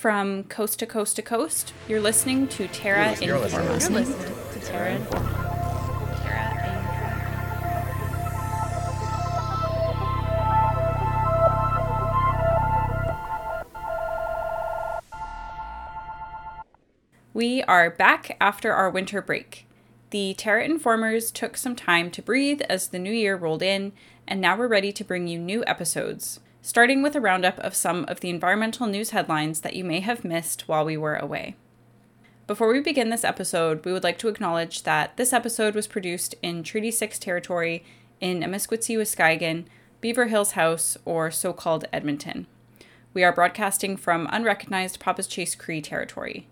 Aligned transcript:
from 0.00 0.44
coast 0.44 0.78
to 0.78 0.86
coast 0.86 1.16
to 1.16 1.20
coast. 1.20 1.74
You're 1.86 2.00
listening 2.00 2.48
to 2.48 2.66
Terra 2.68 3.14
You're 3.20 3.36
Informa. 3.36 3.68
listening. 3.68 4.06
You're 4.06 4.14
listening 4.14 4.60
to 4.62 4.66
Terra 4.66 4.98
Informa. 4.98 5.46
We 17.34 17.62
are 17.64 17.90
back 17.90 18.38
after 18.40 18.72
our 18.72 18.88
winter 18.88 19.20
break. 19.20 19.66
The 20.08 20.32
Terra 20.32 20.64
Informers 20.64 21.30
took 21.30 21.58
some 21.58 21.76
time 21.76 22.10
to 22.12 22.22
breathe 22.22 22.62
as 22.70 22.88
the 22.88 22.98
new 22.98 23.12
year 23.12 23.36
rolled 23.36 23.62
in, 23.62 23.92
and 24.26 24.40
now 24.40 24.56
we're 24.56 24.66
ready 24.66 24.92
to 24.92 25.04
bring 25.04 25.28
you 25.28 25.38
new 25.38 25.62
episodes, 25.66 26.40
starting 26.62 27.02
with 27.02 27.16
a 27.16 27.20
roundup 27.20 27.58
of 27.60 27.74
some 27.74 28.04
of 28.06 28.20
the 28.20 28.30
environmental 28.30 28.86
news 28.86 29.10
headlines 29.10 29.60
that 29.62 29.74
you 29.74 29.84
may 29.84 30.00
have 30.00 30.24
missed 30.24 30.68
while 30.68 30.84
we 30.84 30.96
were 30.96 31.16
away. 31.16 31.56
Before 32.46 32.72
we 32.72 32.80
begin 32.80 33.10
this 33.10 33.24
episode, 33.24 33.84
we 33.84 33.92
would 33.92 34.02
like 34.02 34.18
to 34.18 34.28
acknowledge 34.28 34.82
that 34.82 35.16
this 35.16 35.32
episode 35.32 35.74
was 35.74 35.86
produced 35.86 36.34
in 36.42 36.62
Treaty 36.62 36.90
6 36.90 37.18
territory 37.18 37.84
in 38.20 38.40
Amiskwaciwâskahikan, 38.40 39.64
Beaver 40.00 40.26
Hills 40.26 40.52
House, 40.52 40.96
or 41.04 41.30
so 41.30 41.52
called 41.52 41.86
Edmonton. 41.92 42.46
We 43.14 43.24
are 43.24 43.32
broadcasting 43.32 43.96
from 43.96 44.28
unrecognized 44.30 45.00
Papaschase 45.00 45.56
Cree 45.56 45.80
territory. 45.80 46.46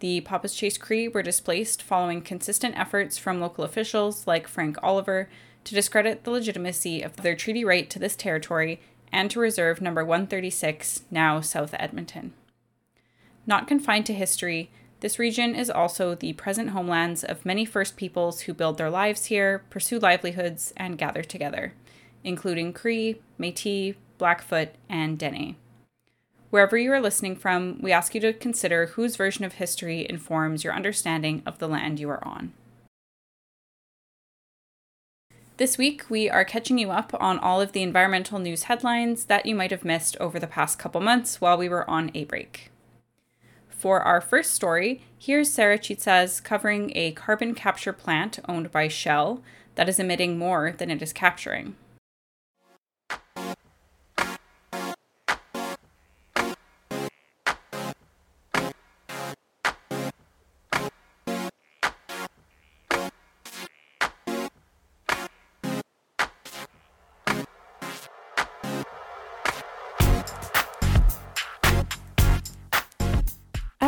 The 0.00 0.20
Papaschase 0.20 0.78
Cree 0.78 1.08
were 1.08 1.22
displaced 1.22 1.82
following 1.82 2.20
consistent 2.20 2.78
efforts 2.78 3.16
from 3.16 3.40
local 3.40 3.64
officials 3.64 4.26
like 4.26 4.46
Frank 4.46 4.76
Oliver 4.82 5.28
to 5.64 5.74
discredit 5.74 6.24
the 6.24 6.30
legitimacy 6.30 7.02
of 7.02 7.16
their 7.16 7.34
treaty 7.34 7.64
right 7.64 7.88
to 7.90 7.98
this 7.98 8.14
territory 8.14 8.80
and 9.12 9.30
to 9.30 9.40
reserve 9.40 9.80
number 9.80 10.04
136, 10.04 11.02
now 11.10 11.40
South 11.40 11.74
Edmonton. 11.78 12.32
Not 13.46 13.68
confined 13.68 14.06
to 14.06 14.14
history, 14.14 14.70
this 15.00 15.18
region 15.18 15.54
is 15.54 15.70
also 15.70 16.14
the 16.14 16.32
present 16.32 16.70
homelands 16.70 17.22
of 17.22 17.44
many 17.44 17.64
First 17.64 17.96
Peoples 17.96 18.42
who 18.42 18.54
build 18.54 18.78
their 18.78 18.90
lives 18.90 19.26
here, 19.26 19.62
pursue 19.70 19.98
livelihoods, 19.98 20.72
and 20.76 20.98
gather 20.98 21.22
together, 21.22 21.74
including 22.24 22.72
Cree, 22.72 23.20
Metis, 23.38 23.94
Blackfoot, 24.18 24.70
and 24.88 25.18
Dene. 25.18 25.56
Wherever 26.50 26.78
you 26.78 26.92
are 26.92 27.00
listening 27.00 27.36
from, 27.36 27.78
we 27.82 27.92
ask 27.92 28.14
you 28.14 28.20
to 28.22 28.32
consider 28.32 28.86
whose 28.86 29.16
version 29.16 29.44
of 29.44 29.54
history 29.54 30.06
informs 30.08 30.64
your 30.64 30.74
understanding 30.74 31.42
of 31.44 31.58
the 31.58 31.68
land 31.68 32.00
you 32.00 32.08
are 32.08 32.26
on. 32.26 32.52
This 35.58 35.78
week, 35.78 36.10
we 36.10 36.28
are 36.28 36.44
catching 36.44 36.76
you 36.76 36.90
up 36.90 37.14
on 37.18 37.38
all 37.38 37.62
of 37.62 37.72
the 37.72 37.82
environmental 37.82 38.38
news 38.38 38.64
headlines 38.64 39.24
that 39.24 39.46
you 39.46 39.54
might 39.54 39.70
have 39.70 39.86
missed 39.86 40.14
over 40.20 40.38
the 40.38 40.46
past 40.46 40.78
couple 40.78 41.00
months 41.00 41.40
while 41.40 41.56
we 41.56 41.66
were 41.66 41.88
on 41.88 42.10
a 42.12 42.24
break. 42.26 42.70
For 43.70 44.02
our 44.02 44.20
first 44.20 44.50
story, 44.50 45.00
here's 45.18 45.50
Sarah 45.50 45.78
Chitsas 45.78 46.44
covering 46.44 46.92
a 46.94 47.12
carbon 47.12 47.54
capture 47.54 47.94
plant 47.94 48.38
owned 48.46 48.70
by 48.70 48.88
Shell 48.88 49.42
that 49.76 49.88
is 49.88 49.98
emitting 49.98 50.36
more 50.36 50.74
than 50.76 50.90
it 50.90 51.00
is 51.00 51.14
capturing. 51.14 51.74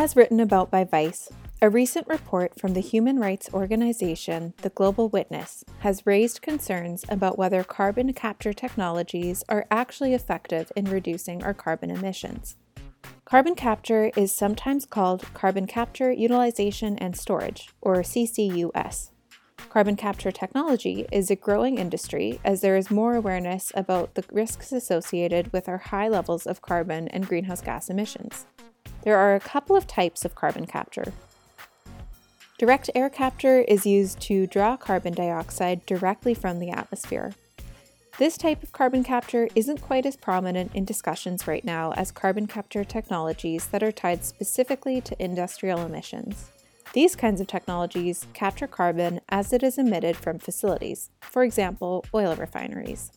As 0.09 0.15
written 0.15 0.39
about 0.39 0.71
by 0.71 0.85
Vice, 0.85 1.29
a 1.61 1.69
recent 1.69 2.07
report 2.07 2.59
from 2.59 2.73
the 2.73 2.79
human 2.79 3.19
rights 3.19 3.47
organization 3.53 4.55
The 4.63 4.71
Global 4.71 5.07
Witness 5.07 5.63
has 5.81 6.07
raised 6.07 6.41
concerns 6.41 7.05
about 7.09 7.37
whether 7.37 7.63
carbon 7.63 8.11
capture 8.13 8.51
technologies 8.51 9.43
are 9.49 9.67
actually 9.69 10.15
effective 10.15 10.71
in 10.75 10.85
reducing 10.85 11.43
our 11.43 11.53
carbon 11.53 11.91
emissions. 11.91 12.55
Carbon 13.23 13.53
capture 13.53 14.09
is 14.15 14.35
sometimes 14.35 14.87
called 14.87 15.31
carbon 15.35 15.67
capture 15.67 16.11
utilization 16.11 16.97
and 16.97 17.15
storage, 17.15 17.69
or 17.79 17.97
CCUS. 17.97 19.11
Carbon 19.69 19.95
capture 19.95 20.31
technology 20.31 21.05
is 21.11 21.29
a 21.29 21.35
growing 21.35 21.77
industry 21.77 22.41
as 22.43 22.61
there 22.61 22.77
is 22.77 22.89
more 22.89 23.13
awareness 23.13 23.71
about 23.75 24.15
the 24.15 24.23
risks 24.31 24.71
associated 24.71 25.53
with 25.53 25.69
our 25.69 25.77
high 25.77 26.07
levels 26.07 26.47
of 26.47 26.63
carbon 26.63 27.07
and 27.09 27.27
greenhouse 27.27 27.61
gas 27.61 27.91
emissions. 27.91 28.47
There 29.03 29.17
are 29.17 29.35
a 29.35 29.39
couple 29.39 29.75
of 29.75 29.87
types 29.87 30.25
of 30.25 30.35
carbon 30.35 30.65
capture. 30.65 31.13
Direct 32.57 32.89
air 32.93 33.09
capture 33.09 33.59
is 33.59 33.85
used 33.85 34.19
to 34.21 34.45
draw 34.45 34.75
carbon 34.75 35.13
dioxide 35.13 35.85
directly 35.85 36.33
from 36.33 36.59
the 36.59 36.71
atmosphere. 36.71 37.33
This 38.17 38.37
type 38.37 38.61
of 38.63 38.73
carbon 38.73 39.05
capture 39.05 39.47
isn't 39.55 39.81
quite 39.81 40.05
as 40.05 40.17
prominent 40.17 40.75
in 40.75 40.83
discussions 40.83 41.47
right 41.47 41.63
now 41.63 41.93
as 41.93 42.11
carbon 42.11 42.47
capture 42.47 42.83
technologies 42.83 43.67
that 43.67 43.81
are 43.81 43.93
tied 43.93 44.25
specifically 44.25 44.99
to 44.99 45.23
industrial 45.23 45.85
emissions. 45.85 46.51
These 46.91 47.15
kinds 47.15 47.39
of 47.39 47.47
technologies 47.47 48.27
capture 48.33 48.67
carbon 48.67 49.21
as 49.29 49.53
it 49.53 49.63
is 49.63 49.77
emitted 49.77 50.17
from 50.17 50.39
facilities, 50.39 51.11
for 51.21 51.43
example, 51.43 52.03
oil 52.13 52.35
refineries. 52.35 53.11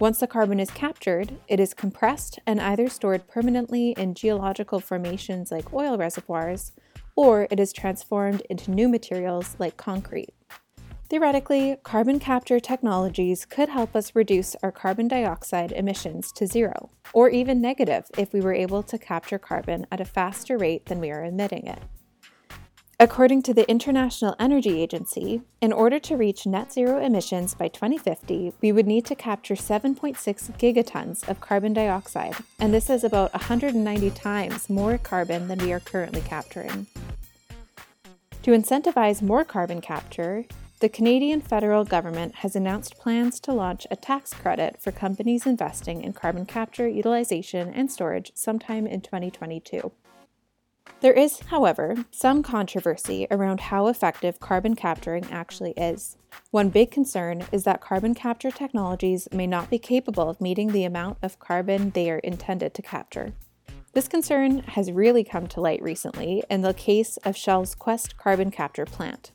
Once 0.00 0.20
the 0.20 0.28
carbon 0.28 0.60
is 0.60 0.70
captured, 0.70 1.36
it 1.48 1.58
is 1.58 1.74
compressed 1.74 2.38
and 2.46 2.60
either 2.60 2.88
stored 2.88 3.26
permanently 3.26 3.90
in 3.96 4.14
geological 4.14 4.78
formations 4.78 5.50
like 5.50 5.74
oil 5.74 5.98
reservoirs, 5.98 6.70
or 7.16 7.48
it 7.50 7.58
is 7.58 7.72
transformed 7.72 8.40
into 8.48 8.70
new 8.70 8.88
materials 8.88 9.56
like 9.58 9.76
concrete. 9.76 10.32
Theoretically, 11.10 11.78
carbon 11.82 12.20
capture 12.20 12.60
technologies 12.60 13.44
could 13.44 13.70
help 13.70 13.96
us 13.96 14.14
reduce 14.14 14.54
our 14.62 14.70
carbon 14.70 15.08
dioxide 15.08 15.72
emissions 15.72 16.30
to 16.32 16.46
zero, 16.46 16.90
or 17.12 17.28
even 17.28 17.60
negative 17.60 18.04
if 18.16 18.32
we 18.32 18.40
were 18.40 18.52
able 18.52 18.84
to 18.84 18.98
capture 18.98 19.38
carbon 19.38 19.84
at 19.90 20.00
a 20.00 20.04
faster 20.04 20.56
rate 20.56 20.86
than 20.86 21.00
we 21.00 21.10
are 21.10 21.24
emitting 21.24 21.66
it. 21.66 21.80
According 23.00 23.42
to 23.42 23.54
the 23.54 23.70
International 23.70 24.34
Energy 24.40 24.82
Agency, 24.82 25.42
in 25.60 25.72
order 25.72 26.00
to 26.00 26.16
reach 26.16 26.46
net 26.46 26.72
zero 26.72 26.98
emissions 26.98 27.54
by 27.54 27.68
2050, 27.68 28.54
we 28.60 28.72
would 28.72 28.88
need 28.88 29.04
to 29.06 29.14
capture 29.14 29.54
7.6 29.54 30.16
gigatons 30.58 31.28
of 31.28 31.40
carbon 31.40 31.72
dioxide, 31.72 32.34
and 32.58 32.74
this 32.74 32.90
is 32.90 33.04
about 33.04 33.32
190 33.34 34.10
times 34.10 34.68
more 34.68 34.98
carbon 34.98 35.46
than 35.46 35.60
we 35.60 35.72
are 35.72 35.78
currently 35.78 36.22
capturing. 36.22 36.88
To 38.42 38.50
incentivize 38.50 39.22
more 39.22 39.44
carbon 39.44 39.80
capture, 39.80 40.46
the 40.80 40.88
Canadian 40.88 41.40
federal 41.40 41.84
government 41.84 42.34
has 42.36 42.56
announced 42.56 42.98
plans 42.98 43.38
to 43.40 43.52
launch 43.52 43.86
a 43.92 43.96
tax 43.96 44.34
credit 44.34 44.82
for 44.82 44.90
companies 44.90 45.46
investing 45.46 46.02
in 46.02 46.14
carbon 46.14 46.46
capture, 46.46 46.88
utilization, 46.88 47.72
and 47.72 47.92
storage 47.92 48.32
sometime 48.34 48.88
in 48.88 49.02
2022. 49.02 49.92
There 51.00 51.12
is, 51.12 51.38
however, 51.46 51.94
some 52.10 52.42
controversy 52.42 53.28
around 53.30 53.60
how 53.60 53.86
effective 53.86 54.40
carbon 54.40 54.74
capturing 54.74 55.30
actually 55.30 55.70
is. 55.76 56.16
One 56.50 56.70
big 56.70 56.90
concern 56.90 57.44
is 57.52 57.62
that 57.64 57.80
carbon 57.80 58.16
capture 58.16 58.50
technologies 58.50 59.28
may 59.32 59.46
not 59.46 59.70
be 59.70 59.78
capable 59.78 60.28
of 60.28 60.40
meeting 60.40 60.72
the 60.72 60.82
amount 60.82 61.18
of 61.22 61.38
carbon 61.38 61.90
they 61.90 62.10
are 62.10 62.18
intended 62.18 62.74
to 62.74 62.82
capture. 62.82 63.32
This 63.92 64.08
concern 64.08 64.58
has 64.60 64.90
really 64.90 65.22
come 65.22 65.46
to 65.48 65.60
light 65.60 65.80
recently 65.82 66.42
in 66.50 66.62
the 66.62 66.74
case 66.74 67.16
of 67.18 67.36
Shell's 67.36 67.76
Quest 67.76 68.16
carbon 68.16 68.50
capture 68.50 68.84
plant. 68.84 69.30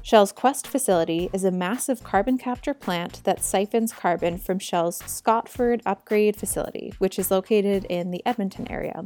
Shell's 0.00 0.32
Quest 0.32 0.66
facility 0.66 1.28
is 1.34 1.44
a 1.44 1.50
massive 1.50 2.02
carbon 2.02 2.38
capture 2.38 2.74
plant 2.74 3.22
that 3.24 3.44
siphons 3.44 3.92
carbon 3.92 4.38
from 4.38 4.58
Shell's 4.58 5.00
Scotford 5.02 5.82
Upgrade 5.84 6.36
facility, 6.36 6.94
which 6.98 7.18
is 7.18 7.30
located 7.30 7.84
in 7.84 8.10
the 8.10 8.24
Edmonton 8.26 8.66
area. 8.70 9.04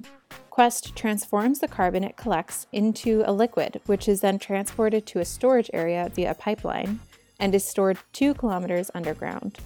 Quest 0.56 0.96
transforms 0.96 1.58
the 1.58 1.68
carbon 1.68 2.03
it 2.03 2.16
collects 2.16 2.66
into 2.72 3.22
a 3.26 3.30
liquid, 3.30 3.78
which 3.84 4.08
is 4.08 4.22
then 4.22 4.38
transported 4.38 5.04
to 5.04 5.18
a 5.18 5.24
storage 5.26 5.68
area 5.74 6.10
via 6.14 6.30
a 6.30 6.34
pipeline 6.34 6.98
and 7.38 7.54
is 7.54 7.62
stored 7.62 7.98
two 8.14 8.32
kilometers 8.32 8.91
underground. 8.94 9.58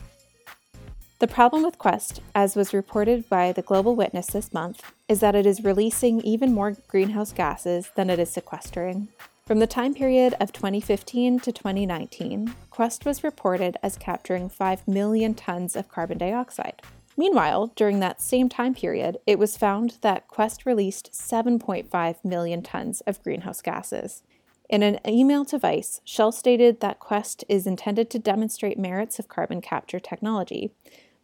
The 1.20 1.28
problem 1.28 1.62
with 1.62 1.78
Quest, 1.78 2.20
as 2.34 2.56
was 2.56 2.74
reported 2.74 3.28
by 3.28 3.52
the 3.52 3.62
Global 3.62 3.94
Witness 3.94 4.26
this 4.26 4.52
month, 4.52 4.82
is 5.08 5.20
that 5.20 5.36
it 5.36 5.46
is 5.46 5.62
releasing 5.62 6.22
even 6.22 6.52
more 6.52 6.76
greenhouse 6.88 7.32
gases 7.32 7.92
than 7.94 8.10
it 8.10 8.18
is 8.18 8.30
sequestering. 8.30 9.06
From 9.46 9.60
the 9.60 9.68
time 9.68 9.94
period 9.94 10.34
of 10.40 10.52
2015 10.52 11.38
to 11.38 11.52
2019, 11.52 12.52
Quest 12.70 13.04
was 13.04 13.22
reported 13.22 13.76
as 13.80 13.96
capturing 13.96 14.48
5 14.48 14.88
million 14.88 15.34
tons 15.34 15.76
of 15.76 15.88
carbon 15.88 16.18
dioxide. 16.18 16.82
Meanwhile, 17.20 17.72
during 17.76 18.00
that 18.00 18.22
same 18.22 18.48
time 18.48 18.74
period, 18.74 19.18
it 19.26 19.38
was 19.38 19.58
found 19.58 19.98
that 20.00 20.26
Quest 20.26 20.64
released 20.64 21.12
7.5 21.12 22.24
million 22.24 22.62
tons 22.62 23.02
of 23.02 23.22
greenhouse 23.22 23.60
gases. 23.60 24.22
In 24.70 24.82
an 24.82 25.00
email 25.06 25.44
to 25.44 25.58
Vice, 25.58 26.00
Shell 26.06 26.32
stated 26.32 26.80
that 26.80 26.98
Quest 26.98 27.44
is 27.46 27.66
intended 27.66 28.08
to 28.08 28.18
demonstrate 28.18 28.78
merits 28.78 29.18
of 29.18 29.28
carbon 29.28 29.60
capture 29.60 30.00
technology, 30.00 30.72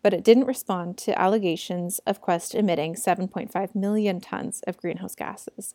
but 0.02 0.12
it 0.12 0.22
didn't 0.22 0.44
respond 0.44 0.98
to 0.98 1.19
allegations 1.19 1.98
of 2.00 2.20
Quest 2.20 2.54
emitting 2.54 2.94
7.5 2.94 3.75
million 3.75 4.20
tons 4.20 4.60
of 4.66 4.76
greenhouse 4.76 5.14
gases. 5.14 5.75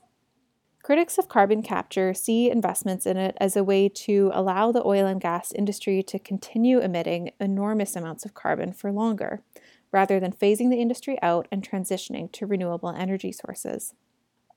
Critics 0.84 1.18
of 1.18 1.30
carbon 1.30 1.64
capture 1.64 2.14
see 2.14 2.52
investments 2.52 3.08
in 3.08 3.18
it 3.18 3.36
as 3.40 3.56
a 3.56 3.64
way 3.64 3.90
to 3.90 4.30
allow 4.36 4.72
the 4.72 4.86
oil 4.86 5.08
and 5.08 5.20
gas 5.20 5.52
industry 5.52 6.04
to 6.04 6.20
continue 6.20 6.80
emitting 6.80 7.32
enormous 7.40 7.96
amounts 7.96 8.24
of 8.24 8.36
carbon 8.36 8.72
for 8.72 8.92
longer, 8.92 9.42
rather 9.92 10.20
than 10.20 10.32
phasing 10.32 10.70
the 10.70 10.82
industry 10.82 11.18
out 11.22 11.48
and 11.52 11.68
transitioning 11.68 12.32
to 12.32 12.46
renewable 12.46 12.90
energy 12.90 13.32
sources. 13.32 13.94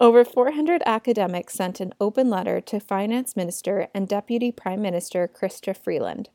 Over 0.01 0.25
400 0.25 0.83
academics 0.87 1.55
sent 1.55 1.81
an 1.81 1.95
open 2.01 2.29
letter 2.29 2.61
to 2.63 2.81
Finance 2.81 3.37
Minister 3.37 3.89
and 3.95 4.09
Deputy 4.09 4.51
Prime 4.51 4.83
Minister 4.83 5.29
Chrystia 5.29 5.77
Freeland, 5.77 6.31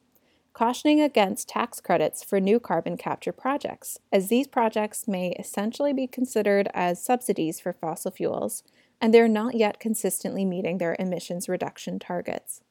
cautioning 0.53 1.01
against 1.01 1.49
tax 1.49 1.81
credits 1.81 2.23
for 2.23 2.39
new 2.39 2.59
carbon 2.59 2.97
capture 2.97 3.33
projects, 3.33 3.99
as 4.11 4.29
these 4.29 4.47
projects 4.47 5.07
may 5.07 5.31
essentially 5.39 5.93
be 5.93 6.07
considered 6.07 6.69
as 6.73 7.03
subsidies 7.03 7.59
for 7.59 7.73
fossil 7.73 8.11
fuels 8.11 8.63
and 9.01 9.13
they're 9.13 9.27
not 9.27 9.55
yet 9.55 9.79
consistently 9.79 10.45
meeting 10.45 10.77
their 10.77 10.95
emissions 10.99 11.47
reduction 11.47 11.99
targets. 11.99 12.61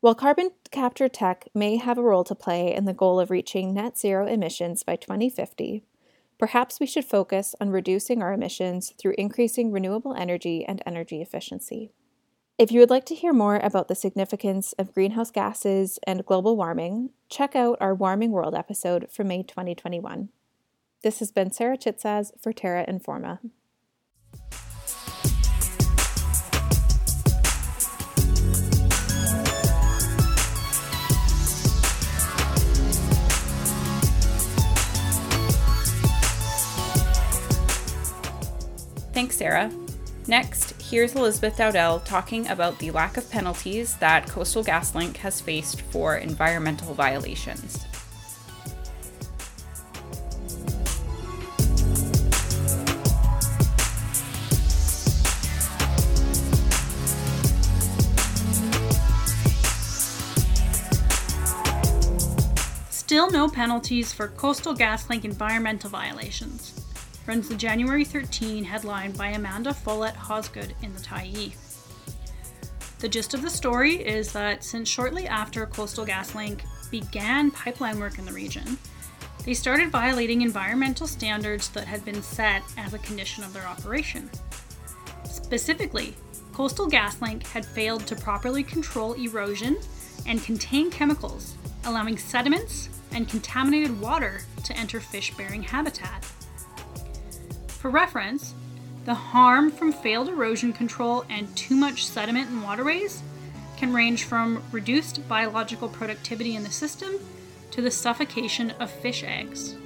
While 0.00 0.14
carbon 0.14 0.50
capture 0.70 1.08
tech 1.08 1.48
may 1.54 1.76
have 1.76 1.98
a 1.98 2.02
role 2.02 2.22
to 2.24 2.34
play 2.36 2.72
in 2.72 2.84
the 2.84 2.92
goal 2.92 3.18
of 3.18 3.30
reaching 3.30 3.74
net 3.74 3.98
zero 3.98 4.28
emissions 4.28 4.84
by 4.84 4.94
2050, 4.94 5.82
perhaps 6.38 6.78
we 6.78 6.86
should 6.86 7.04
focus 7.04 7.56
on 7.60 7.70
reducing 7.70 8.22
our 8.22 8.32
emissions 8.32 8.92
through 8.96 9.16
increasing 9.18 9.72
renewable 9.72 10.14
energy 10.14 10.64
and 10.64 10.80
energy 10.86 11.20
efficiency. 11.20 11.90
If 12.58 12.70
you 12.70 12.78
would 12.78 12.90
like 12.90 13.06
to 13.06 13.14
hear 13.16 13.32
more 13.32 13.56
about 13.56 13.88
the 13.88 13.96
significance 13.96 14.72
of 14.74 14.94
greenhouse 14.94 15.32
gases 15.32 15.98
and 16.06 16.24
global 16.24 16.56
warming, 16.56 17.10
check 17.28 17.56
out 17.56 17.78
our 17.80 17.94
Warming 17.94 18.30
World 18.30 18.54
episode 18.54 19.10
from 19.10 19.26
May 19.26 19.42
2021. 19.42 20.28
This 21.02 21.18
has 21.18 21.32
been 21.32 21.50
Sarah 21.50 21.76
Chitsaz 21.76 22.30
for 22.40 22.52
Terra 22.52 22.86
Informa. 22.86 23.40
Thanks, 39.18 39.38
Sarah. 39.38 39.72
Next, 40.28 40.80
here's 40.80 41.16
Elizabeth 41.16 41.56
Dowdell 41.56 42.04
talking 42.04 42.46
about 42.46 42.78
the 42.78 42.92
lack 42.92 43.16
of 43.16 43.28
penalties 43.28 43.96
that 43.96 44.28
Coastal 44.28 44.62
GasLink 44.62 45.16
has 45.16 45.40
faced 45.40 45.80
for 45.80 46.18
environmental 46.18 46.94
violations. 46.94 47.84
Still 62.88 63.32
no 63.32 63.48
penalties 63.48 64.12
for 64.12 64.28
Coastal 64.28 64.76
GasLink 64.76 65.24
environmental 65.24 65.90
violations 65.90 66.77
runs 67.28 67.46
the 67.46 67.54
January 67.54 68.06
13 68.06 68.64
headline 68.64 69.12
by 69.12 69.26
Amanda 69.26 69.74
Follett 69.74 70.14
Hosgood 70.14 70.72
in 70.82 70.94
the 70.94 71.00
Tyee. 71.00 71.54
The 73.00 73.08
gist 73.08 73.34
of 73.34 73.42
the 73.42 73.50
story 73.50 73.96
is 73.96 74.32
that 74.32 74.64
since 74.64 74.88
shortly 74.88 75.28
after 75.28 75.66
Coastal 75.66 76.06
GasLink 76.06 76.62
began 76.90 77.50
pipeline 77.50 78.00
work 78.00 78.18
in 78.18 78.24
the 78.24 78.32
region, 78.32 78.78
they 79.44 79.52
started 79.52 79.90
violating 79.90 80.40
environmental 80.40 81.06
standards 81.06 81.68
that 81.70 81.86
had 81.86 82.02
been 82.02 82.22
set 82.22 82.62
as 82.78 82.94
a 82.94 82.98
condition 83.00 83.44
of 83.44 83.52
their 83.52 83.66
operation. 83.66 84.30
Specifically, 85.24 86.14
Coastal 86.54 86.88
GasLink 86.88 87.46
had 87.48 87.66
failed 87.66 88.06
to 88.06 88.16
properly 88.16 88.62
control 88.62 89.12
erosion 89.12 89.76
and 90.26 90.42
contain 90.42 90.90
chemicals, 90.90 91.56
allowing 91.84 92.16
sediments 92.16 92.88
and 93.12 93.28
contaminated 93.28 94.00
water 94.00 94.40
to 94.64 94.74
enter 94.78 94.98
fish 94.98 95.34
bearing 95.34 95.62
habitat. 95.62 96.24
For 97.78 97.90
reference, 97.90 98.54
the 99.04 99.14
harm 99.14 99.70
from 99.70 99.92
failed 99.92 100.28
erosion 100.28 100.72
control 100.72 101.24
and 101.30 101.54
too 101.56 101.76
much 101.76 102.06
sediment 102.08 102.50
in 102.50 102.60
waterways 102.60 103.22
can 103.76 103.92
range 103.92 104.24
from 104.24 104.64
reduced 104.72 105.26
biological 105.28 105.88
productivity 105.88 106.56
in 106.56 106.64
the 106.64 106.72
system 106.72 107.14
to 107.70 107.80
the 107.80 107.92
suffocation 107.92 108.72
of 108.80 108.90
fish 108.90 109.22
eggs. 109.22 109.76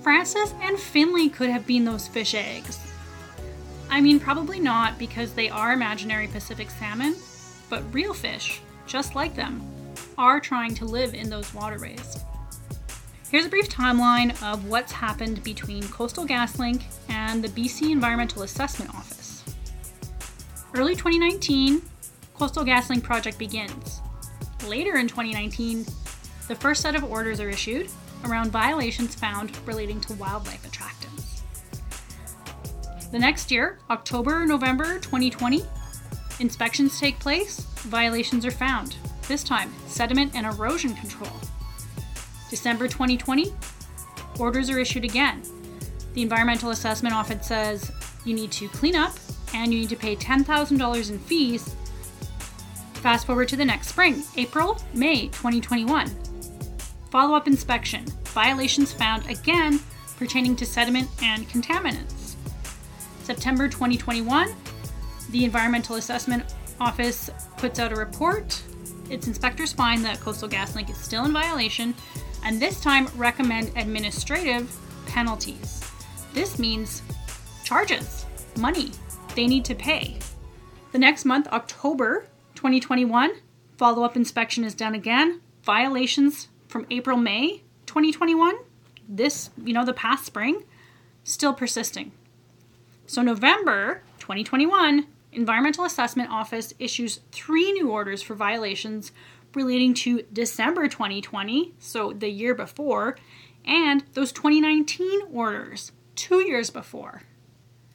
Frances 0.00 0.54
and 0.62 0.78
Finley 0.78 1.28
could 1.28 1.50
have 1.50 1.66
been 1.66 1.84
those 1.84 2.08
fish 2.08 2.34
eggs. 2.34 2.78
I 3.90 4.00
mean, 4.00 4.18
probably 4.18 4.58
not 4.58 4.98
because 4.98 5.34
they 5.34 5.50
are 5.50 5.74
imaginary 5.74 6.28
Pacific 6.28 6.70
salmon, 6.70 7.14
but 7.68 7.92
real 7.92 8.14
fish, 8.14 8.62
just 8.86 9.14
like 9.14 9.36
them, 9.36 9.62
are 10.16 10.40
trying 10.40 10.74
to 10.76 10.86
live 10.86 11.12
in 11.12 11.28
those 11.28 11.52
waterways. 11.52 12.24
Here's 13.34 13.46
a 13.46 13.48
brief 13.48 13.68
timeline 13.68 14.40
of 14.44 14.68
what's 14.68 14.92
happened 14.92 15.42
between 15.42 15.82
Coastal 15.88 16.24
GasLink 16.24 16.84
and 17.08 17.42
the 17.42 17.48
BC 17.48 17.90
Environmental 17.90 18.42
Assessment 18.42 18.94
Office. 18.94 19.42
Early 20.72 20.94
2019, 20.94 21.82
Coastal 22.34 22.64
GasLink 22.64 23.02
project 23.02 23.36
begins. 23.36 24.00
Later 24.68 24.98
in 24.98 25.08
2019, 25.08 25.84
the 26.46 26.54
first 26.54 26.80
set 26.80 26.94
of 26.94 27.02
orders 27.02 27.40
are 27.40 27.50
issued 27.50 27.90
around 28.24 28.52
violations 28.52 29.16
found 29.16 29.50
relating 29.66 30.00
to 30.02 30.14
wildlife 30.14 30.62
attractants. 30.70 31.40
The 33.10 33.18
next 33.18 33.50
year, 33.50 33.80
October 33.90 34.46
November 34.46 35.00
2020, 35.00 35.64
inspections 36.38 37.00
take 37.00 37.18
place, 37.18 37.62
violations 37.78 38.46
are 38.46 38.52
found. 38.52 38.94
This 39.26 39.42
time, 39.42 39.74
sediment 39.88 40.36
and 40.36 40.46
erosion 40.46 40.94
control 40.94 41.32
December 42.50 42.88
2020, 42.88 43.52
orders 44.38 44.70
are 44.70 44.78
issued 44.78 45.04
again. 45.04 45.42
The 46.14 46.22
Environmental 46.22 46.70
Assessment 46.70 47.14
Office 47.14 47.46
says 47.46 47.90
you 48.24 48.34
need 48.34 48.52
to 48.52 48.68
clean 48.68 48.94
up 48.94 49.12
and 49.54 49.72
you 49.72 49.80
need 49.80 49.88
to 49.88 49.96
pay 49.96 50.16
$10,000 50.16 51.10
in 51.10 51.18
fees. 51.18 51.74
Fast 52.94 53.26
forward 53.26 53.48
to 53.48 53.56
the 53.56 53.64
next 53.64 53.88
spring, 53.88 54.22
April, 54.36 54.80
May 54.94 55.28
2021. 55.28 56.10
Follow 57.10 57.36
up 57.36 57.46
inspection, 57.46 58.04
violations 58.24 58.92
found 58.92 59.28
again 59.28 59.78
pertaining 60.16 60.56
to 60.56 60.66
sediment 60.66 61.08
and 61.22 61.48
contaminants. 61.48 62.34
September 63.22 63.68
2021, 63.68 64.54
the 65.30 65.44
Environmental 65.44 65.96
Assessment 65.96 66.54
Office 66.80 67.30
puts 67.56 67.78
out 67.78 67.92
a 67.92 67.96
report. 67.96 68.62
Its 69.10 69.26
inspectors 69.26 69.72
find 69.72 70.04
that 70.04 70.20
Coastal 70.20 70.48
GasLink 70.48 70.90
is 70.90 70.96
still 70.96 71.24
in 71.24 71.32
violation 71.32 71.94
and 72.44 72.60
this 72.60 72.80
time 72.80 73.08
recommend 73.16 73.72
administrative 73.76 74.76
penalties. 75.06 75.80
This 76.32 76.58
means 76.58 77.02
charges, 77.64 78.26
money 78.56 78.90
they 79.34 79.46
need 79.46 79.64
to 79.64 79.74
pay. 79.74 80.18
The 80.92 80.98
next 80.98 81.24
month, 81.24 81.48
October 81.48 82.26
2021, 82.54 83.32
follow 83.76 84.04
up 84.04 84.16
inspection 84.16 84.64
is 84.64 84.74
done 84.74 84.94
again. 84.94 85.40
Violations 85.62 86.48
from 86.68 86.86
April, 86.90 87.16
May 87.16 87.62
2021, 87.86 88.54
this, 89.08 89.50
you 89.62 89.72
know, 89.72 89.84
the 89.84 89.92
past 89.92 90.24
spring, 90.24 90.64
still 91.24 91.54
persisting. 91.54 92.12
So, 93.06 93.22
November 93.22 94.02
2021, 94.18 95.06
Environmental 95.32 95.84
Assessment 95.84 96.30
Office 96.30 96.72
issues 96.78 97.20
three 97.32 97.72
new 97.72 97.90
orders 97.90 98.22
for 98.22 98.34
violations 98.34 99.12
relating 99.56 99.94
to 99.94 100.22
December 100.32 100.88
2020, 100.88 101.74
so 101.78 102.12
the 102.12 102.28
year 102.28 102.54
before, 102.54 103.16
and 103.64 104.04
those 104.12 104.32
2019 104.32 105.22
orders, 105.32 105.92
two 106.14 106.40
years 106.46 106.70
before. 106.70 107.22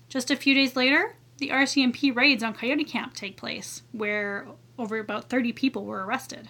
Just 0.07 0.31
a 0.31 0.35
few 0.35 0.53
days 0.53 0.75
later, 0.75 1.15
the 1.37 1.49
RCMP 1.49 2.15
raids 2.15 2.43
on 2.43 2.53
Coyote 2.53 2.83
Camp 2.83 3.13
take 3.13 3.37
place, 3.37 3.83
where 3.91 4.47
over 4.77 4.97
about 4.97 5.29
30 5.29 5.53
people 5.53 5.85
were 5.85 6.05
arrested. 6.05 6.49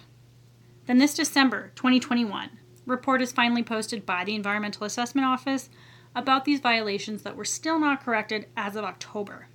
Then 0.86 0.98
this 0.98 1.14
December 1.14 1.72
2021, 1.76 2.50
report 2.86 3.22
is 3.22 3.32
finally 3.32 3.64
posted 3.64 4.06
by 4.06 4.24
the 4.24 4.36
Environmental 4.36 4.86
Assessment 4.86 5.28
Office 5.28 5.70
about 6.16 6.46
these 6.46 6.60
violations 6.60 7.22
that 7.22 7.36
were 7.36 7.46
still 7.46 7.80
not 7.80 8.04
corrected 8.04 8.48
as 8.58 8.76
of 8.76 8.84
October. 8.84 9.48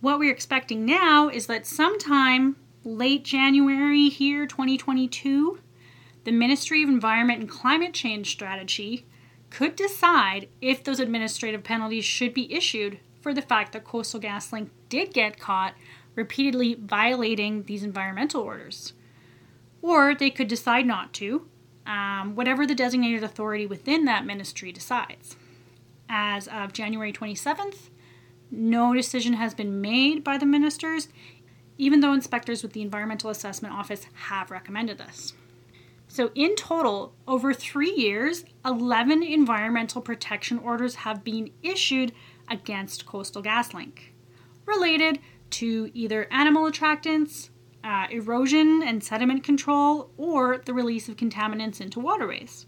What 0.00 0.18
we're 0.18 0.32
expecting 0.32 0.84
now 0.84 1.28
is 1.28 1.46
that 1.46 1.66
sometime 1.66 2.56
late 2.84 3.24
January 3.24 4.08
here, 4.08 4.46
2022, 4.46 5.58
the 6.24 6.32
Ministry 6.32 6.82
of 6.82 6.88
Environment 6.88 7.40
and 7.40 7.48
Climate 7.48 7.92
Change 7.92 8.30
Strategy 8.30 9.06
could 9.50 9.76
decide 9.76 10.48
if 10.60 10.82
those 10.82 11.00
administrative 11.00 11.64
penalties 11.64 12.04
should 12.04 12.32
be 12.32 12.52
issued 12.52 12.98
for 13.20 13.34
the 13.34 13.42
fact 13.42 13.72
that 13.72 13.84
Coastal 13.84 14.20
GasLink 14.20 14.70
did 14.88 15.12
get 15.12 15.38
caught 15.38 15.74
repeatedly 16.14 16.74
violating 16.74 17.64
these 17.64 17.82
environmental 17.82 18.42
orders. 18.42 18.92
Or 19.82 20.14
they 20.14 20.30
could 20.30 20.48
decide 20.48 20.86
not 20.86 21.12
to, 21.14 21.48
um, 21.86 22.34
whatever 22.34 22.66
the 22.66 22.74
designated 22.74 23.24
authority 23.24 23.66
within 23.66 24.04
that 24.04 24.26
ministry 24.26 24.72
decides. 24.72 25.36
As 26.08 26.48
of 26.48 26.72
January 26.72 27.12
27th, 27.12 27.90
no 28.50 28.94
decision 28.94 29.34
has 29.34 29.54
been 29.54 29.80
made 29.80 30.24
by 30.24 30.36
the 30.36 30.46
ministers, 30.46 31.08
even 31.80 32.00
though 32.00 32.12
inspectors 32.12 32.62
with 32.62 32.74
the 32.74 32.82
Environmental 32.82 33.30
Assessment 33.30 33.74
Office 33.74 34.06
have 34.12 34.50
recommended 34.50 34.98
this. 34.98 35.32
So, 36.08 36.30
in 36.34 36.56
total, 36.56 37.14
over 37.26 37.54
three 37.54 37.92
years, 37.92 38.44
11 38.66 39.22
environmental 39.22 40.02
protection 40.02 40.58
orders 40.58 40.96
have 40.96 41.24
been 41.24 41.50
issued 41.62 42.12
against 42.48 43.06
Coastal 43.06 43.42
GasLink, 43.42 44.10
related 44.66 45.20
to 45.50 45.90
either 45.94 46.26
animal 46.30 46.70
attractants, 46.70 47.50
uh, 47.82 48.06
erosion 48.10 48.82
and 48.82 49.02
sediment 49.02 49.42
control, 49.42 50.10
or 50.16 50.58
the 50.58 50.74
release 50.74 51.08
of 51.08 51.16
contaminants 51.16 51.80
into 51.80 52.00
waterways. 52.00 52.66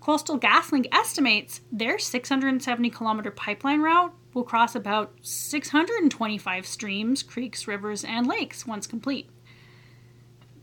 Coastal 0.00 0.40
GasLink 0.40 0.86
estimates 0.92 1.60
their 1.70 1.98
670 1.98 2.88
kilometer 2.88 3.30
pipeline 3.30 3.82
route 3.82 4.14
will 4.32 4.44
cross 4.44 4.74
about 4.74 5.12
625 5.20 6.66
streams, 6.66 7.22
creeks, 7.22 7.68
rivers, 7.68 8.02
and 8.02 8.26
lakes 8.26 8.66
once 8.66 8.86
complete. 8.86 9.28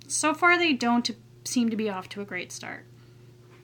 So 0.08 0.34
far, 0.34 0.58
they 0.58 0.74
don't 0.74 1.12
seem 1.44 1.70
to 1.70 1.76
be 1.76 1.90
off 1.90 2.10
to 2.10 2.22
a 2.22 2.26
great 2.26 2.52
start. 2.52 2.86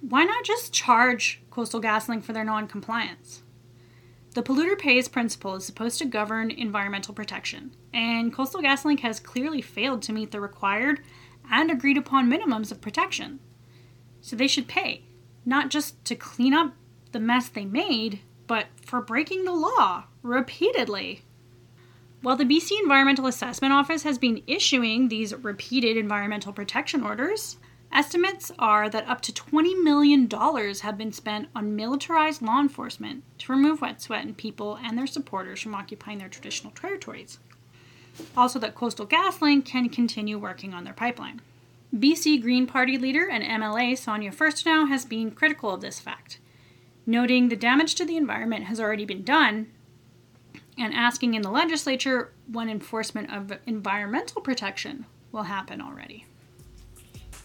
Why 0.02 0.26
not 0.26 0.44
just 0.44 0.74
charge 0.74 1.42
Coastal 1.50 1.82
GasLink 1.82 2.24
for 2.24 2.34
their 2.34 2.44
non 2.44 2.68
compliance? 2.68 3.42
The 4.36 4.44
polluter 4.44 4.78
pays 4.78 5.08
principle 5.08 5.56
is 5.56 5.66
supposed 5.66 5.98
to 6.00 6.06
govern 6.06 6.52
environmental 6.52 7.14
protection, 7.14 7.76
and 7.94 8.34
Coastal 8.34 8.62
GasLink 8.62 9.00
has 9.00 9.20
clearly 9.20 9.62
failed 9.62 10.04
to 10.04 10.14
meet 10.14 10.32
the 10.32 10.42
required 10.42 11.02
and 11.50 11.72
agreed 11.72 11.98
upon 11.98 12.30
minimums 12.30 12.72
of 12.72 12.82
protection. 12.82 13.40
So 14.22 14.36
they 14.36 14.48
should 14.48 14.68
pay, 14.68 15.04
not 15.46 15.70
just 15.70 16.04
to 16.06 16.16
clean 16.16 16.54
up 16.54 16.74
the 17.12 17.20
mess 17.20 17.50
they 17.50 17.66
made, 17.66 18.20
but 18.48 18.68
for 18.86 19.02
breaking 19.02 19.46
the 19.46 19.54
law 19.54 20.04
repeatedly. 20.22 21.24
While 22.22 22.38
the 22.38 22.46
BC 22.46 22.72
Environmental 22.82 23.28
Assessment 23.28 23.74
Office 23.74 24.04
has 24.04 24.18
been 24.18 24.44
issuing 24.48 25.10
these 25.10 25.36
repeated 25.36 25.98
environmental 25.98 26.54
protection 26.54 27.04
orders, 27.04 27.58
estimates 27.92 28.52
are 28.58 28.90
that 28.90 29.08
up 29.08 29.22
to 29.22 29.34
$20 29.34 29.84
million 29.84 30.30
have 30.30 30.98
been 30.98 31.12
spent 31.12 31.50
on 31.54 31.76
militarized 31.76 32.42
law 32.42 32.62
enforcement 32.62 33.24
to 33.40 33.52
remove 33.52 33.82
Wet'suwet'en 33.82 34.38
people 34.38 34.80
and 34.82 34.98
their 34.98 35.06
supporters 35.06 35.62
from 35.62 35.76
occupying 35.76 36.18
their 36.18 36.30
traditional 36.30 36.72
territories. 36.72 37.40
Also, 38.38 38.58
that 38.60 38.76
Coastal 38.76 39.08
GasLink 39.08 39.66
can 39.66 39.90
continue 39.90 40.38
working 40.38 40.74
on 40.74 40.86
their 40.86 40.94
pipeline. 40.94 41.42
BC 41.94 42.42
Green 42.42 42.66
Party 42.66 42.98
leader 42.98 43.30
and 43.30 43.44
MLA 43.44 43.98
Sonia 43.98 44.32
Furstenau 44.32 44.88
has 44.88 45.06
been 45.06 45.32
critical 45.32 45.74
of 45.74 45.82
this 45.82 46.00
fact 46.00 46.40
noting 47.06 47.50
the 47.50 47.56
damage 47.56 47.96
to 47.96 48.06
the 48.06 48.18
environment 48.18 48.66
has 48.66 48.80
already 48.80 49.06
been 49.06 49.24
done 49.24 49.68
and 50.78 50.94
asking 50.94 51.34
in 51.34 51.42
the 51.42 51.52
legislature 51.52 52.34
when 52.52 52.70
enforcement 52.70 53.32
of 53.32 53.52
environmental 53.68 54.42
protection 54.42 55.06
will 55.32 55.44
happen 55.44 55.82
already. 55.82 56.26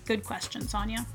Good 0.05 0.25
question, 0.25 0.62
Sonia. 0.62 1.07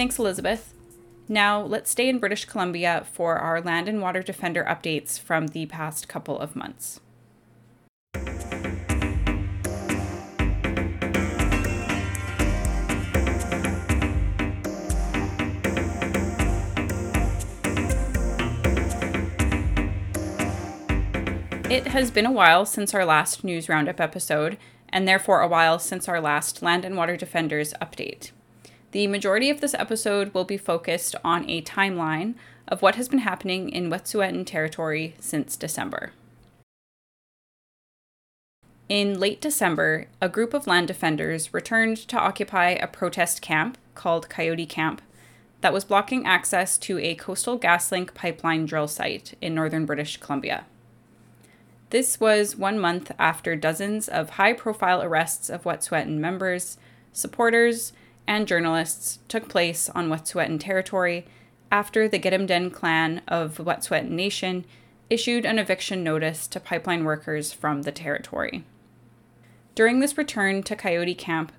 Thanks, 0.00 0.18
Elizabeth. 0.18 0.72
Now, 1.28 1.60
let's 1.60 1.90
stay 1.90 2.08
in 2.08 2.20
British 2.20 2.46
Columbia 2.46 3.06
for 3.12 3.36
our 3.36 3.60
Land 3.60 3.86
and 3.86 4.00
Water 4.00 4.22
Defender 4.22 4.64
updates 4.64 5.20
from 5.20 5.48
the 5.48 5.66
past 5.66 6.08
couple 6.08 6.38
of 6.38 6.56
months. 6.56 7.00
It 21.68 21.88
has 21.88 22.10
been 22.10 22.24
a 22.24 22.32
while 22.32 22.64
since 22.64 22.94
our 22.94 23.04
last 23.04 23.44
News 23.44 23.68
Roundup 23.68 24.00
episode, 24.00 24.56
and 24.88 25.06
therefore 25.06 25.42
a 25.42 25.46
while 25.46 25.78
since 25.78 26.08
our 26.08 26.22
last 26.22 26.62
Land 26.62 26.86
and 26.86 26.96
Water 26.96 27.18
Defenders 27.18 27.74
update. 27.82 28.30
The 28.92 29.06
majority 29.06 29.50
of 29.50 29.60
this 29.60 29.74
episode 29.74 30.34
will 30.34 30.44
be 30.44 30.56
focused 30.56 31.14
on 31.22 31.48
a 31.48 31.62
timeline 31.62 32.34
of 32.66 32.82
what 32.82 32.96
has 32.96 33.08
been 33.08 33.20
happening 33.20 33.68
in 33.68 33.88
Wet'suwet'en 33.88 34.44
territory 34.44 35.14
since 35.20 35.56
December. 35.56 36.12
In 38.88 39.20
late 39.20 39.40
December, 39.40 40.08
a 40.20 40.28
group 40.28 40.52
of 40.52 40.66
land 40.66 40.88
defenders 40.88 41.54
returned 41.54 41.96
to 42.08 42.18
occupy 42.18 42.70
a 42.70 42.88
protest 42.88 43.40
camp 43.40 43.78
called 43.94 44.28
Coyote 44.28 44.66
Camp 44.66 45.00
that 45.60 45.72
was 45.72 45.84
blocking 45.84 46.26
access 46.26 46.76
to 46.78 46.98
a 46.98 47.14
coastal 47.14 47.58
GasLink 47.58 48.14
pipeline 48.14 48.66
drill 48.66 48.88
site 48.88 49.34
in 49.40 49.54
northern 49.54 49.86
British 49.86 50.16
Columbia. 50.16 50.64
This 51.90 52.18
was 52.18 52.56
one 52.56 52.80
month 52.80 53.12
after 53.18 53.54
dozens 53.54 54.08
of 54.08 54.30
high 54.30 54.52
profile 54.52 55.00
arrests 55.00 55.48
of 55.48 55.62
Wet'suwet'en 55.62 56.18
members, 56.18 56.76
supporters, 57.12 57.92
and 58.30 58.46
journalists 58.46 59.18
took 59.26 59.48
place 59.48 59.90
on 59.90 60.08
Wet'suwet'en 60.08 60.60
territory 60.60 61.26
after 61.72 62.06
the 62.06 62.18
Gidimt'en 62.20 62.72
clan 62.72 63.22
of 63.26 63.58
Wet'suwet'en 63.58 64.10
Nation 64.10 64.64
issued 65.10 65.44
an 65.44 65.58
eviction 65.58 66.04
notice 66.04 66.46
to 66.46 66.60
pipeline 66.60 67.02
workers 67.02 67.52
from 67.52 67.82
the 67.82 67.90
territory. 67.90 68.64
During 69.74 69.98
this 69.98 70.16
return 70.16 70.62
to 70.62 70.76
Coyote 70.76 71.16
Camp, 71.16 71.50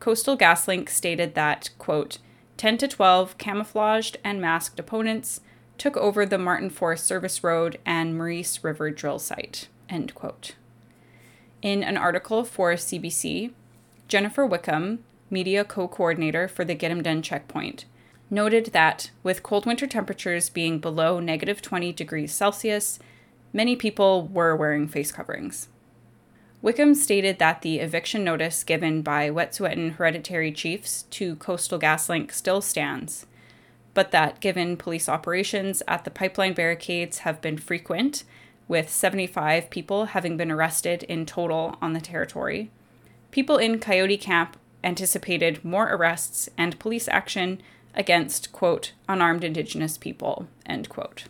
Coastal 0.00 0.36
GasLink 0.36 0.90
stated 0.90 1.34
that, 1.34 1.70
quote, 1.78 2.18
10 2.58 2.76
to 2.76 2.88
12 2.88 3.38
camouflaged 3.38 4.18
and 4.22 4.38
masked 4.38 4.78
opponents 4.78 5.40
took 5.78 5.96
over 5.96 6.26
the 6.26 6.36
Marten 6.36 6.68
Forest 6.68 7.06
Service 7.06 7.42
Road 7.42 7.78
and 7.86 8.18
Morice 8.18 8.62
River 8.62 8.90
drill 8.90 9.18
site, 9.18 9.68
end 9.88 10.14
quote. 10.14 10.56
In 11.62 11.82
an 11.82 11.96
article 11.96 12.44
for 12.44 12.74
CBC, 12.74 13.52
Jennifer 14.08 14.44
Wickham, 14.44 15.04
media 15.30 15.64
co 15.64 15.88
coordinator 15.88 16.48
for 16.48 16.64
the 16.64 16.76
Gidimt'en 16.76 17.22
checkpoint, 17.22 17.84
noted 18.30 18.66
that 18.66 19.10
with 19.22 19.42
cold 19.42 19.66
winter 19.66 19.86
temperatures 19.86 20.48
being 20.48 20.78
below 20.78 21.20
negative 21.20 21.62
20 21.62 21.92
degrees 21.92 22.32
Celsius, 22.32 22.98
many 23.52 23.76
people 23.76 24.26
were 24.26 24.54
wearing 24.54 24.88
face 24.88 25.12
coverings. 25.12 25.68
Wickham 26.60 26.94
stated 26.94 27.38
that 27.38 27.62
the 27.62 27.78
eviction 27.78 28.24
notice 28.24 28.64
given 28.64 29.02
by 29.02 29.30
Wet'suwet'en 29.30 29.92
hereditary 29.92 30.50
chiefs 30.50 31.02
to 31.10 31.36
Coastal 31.36 31.78
GasLink 31.78 32.32
still 32.32 32.60
stands, 32.60 33.26
but 33.94 34.10
that 34.10 34.40
given 34.40 34.76
police 34.76 35.08
operations 35.08 35.82
at 35.86 36.04
the 36.04 36.10
pipeline 36.10 36.54
barricades 36.54 37.18
have 37.18 37.40
been 37.40 37.58
frequent, 37.58 38.24
with 38.66 38.90
75 38.90 39.70
people 39.70 40.06
having 40.06 40.36
been 40.36 40.50
arrested 40.50 41.02
in 41.04 41.24
total 41.24 41.76
on 41.80 41.94
the 41.94 42.00
territory, 42.00 42.70
people 43.30 43.56
in 43.56 43.78
Coyote 43.78 44.18
Camp 44.18 44.56
anticipated 44.84 45.64
more 45.64 45.92
arrests 45.92 46.48
and 46.56 46.78
police 46.78 47.08
action 47.08 47.60
against, 47.94 48.52
quote, 48.52 48.92
unarmed 49.08 49.44
indigenous 49.44 49.98
people, 49.98 50.46
end 50.66 50.88
quote. 50.88 51.24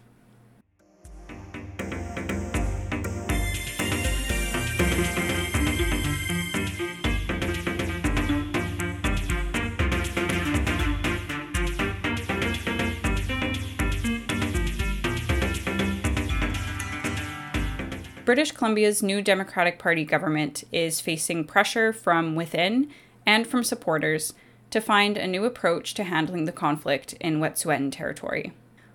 British 18.29 18.53
Columbia's 18.53 19.03
new 19.03 19.23
Democratic 19.23 19.79
Party 19.79 20.05
government 20.05 20.63
is 20.71 21.01
facing 21.01 21.45
pressure 21.45 21.95
from 21.95 22.35
within 22.35 22.91
and 23.29 23.47
from 23.47 23.63
supporters 23.63 24.33
to 24.71 24.81
find 24.81 25.19
a 25.19 25.27
new 25.27 25.45
approach 25.45 25.93
to 25.93 26.03
handling 26.03 26.47
the 26.47 26.53
conflict 26.53 27.13
in 27.21 27.41
Wet'suwet'en 27.41 27.93
territory. 27.93 28.55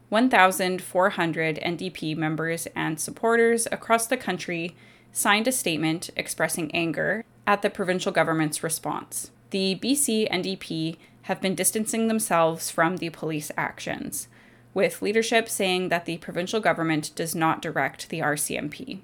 1,400 0.09 1.59
NDP 1.63 2.17
members 2.17 2.67
and 2.75 2.99
supporters 2.99 3.67
across 3.71 4.07
the 4.07 4.17
country 4.17 4.75
signed 5.11 5.47
a 5.47 5.51
statement 5.51 6.09
expressing 6.15 6.73
anger 6.73 7.23
at 7.45 7.61
the 7.61 7.69
provincial 7.69 8.11
government's 8.11 8.63
response. 8.63 9.29
The 9.51 9.79
BC 9.81 10.27
NDP 10.31 10.97
have 11.23 11.39
been 11.39 11.53
distancing 11.53 12.07
themselves 12.07 12.71
from 12.71 12.97
the 12.97 13.11
police 13.11 13.51
actions, 13.55 14.27
with 14.73 15.03
leadership 15.03 15.47
saying 15.47 15.89
that 15.89 16.05
the 16.05 16.17
provincial 16.17 16.59
government 16.59 17.11
does 17.15 17.35
not 17.35 17.61
direct 17.61 18.09
the 18.09 18.19
RCMP. 18.19 19.01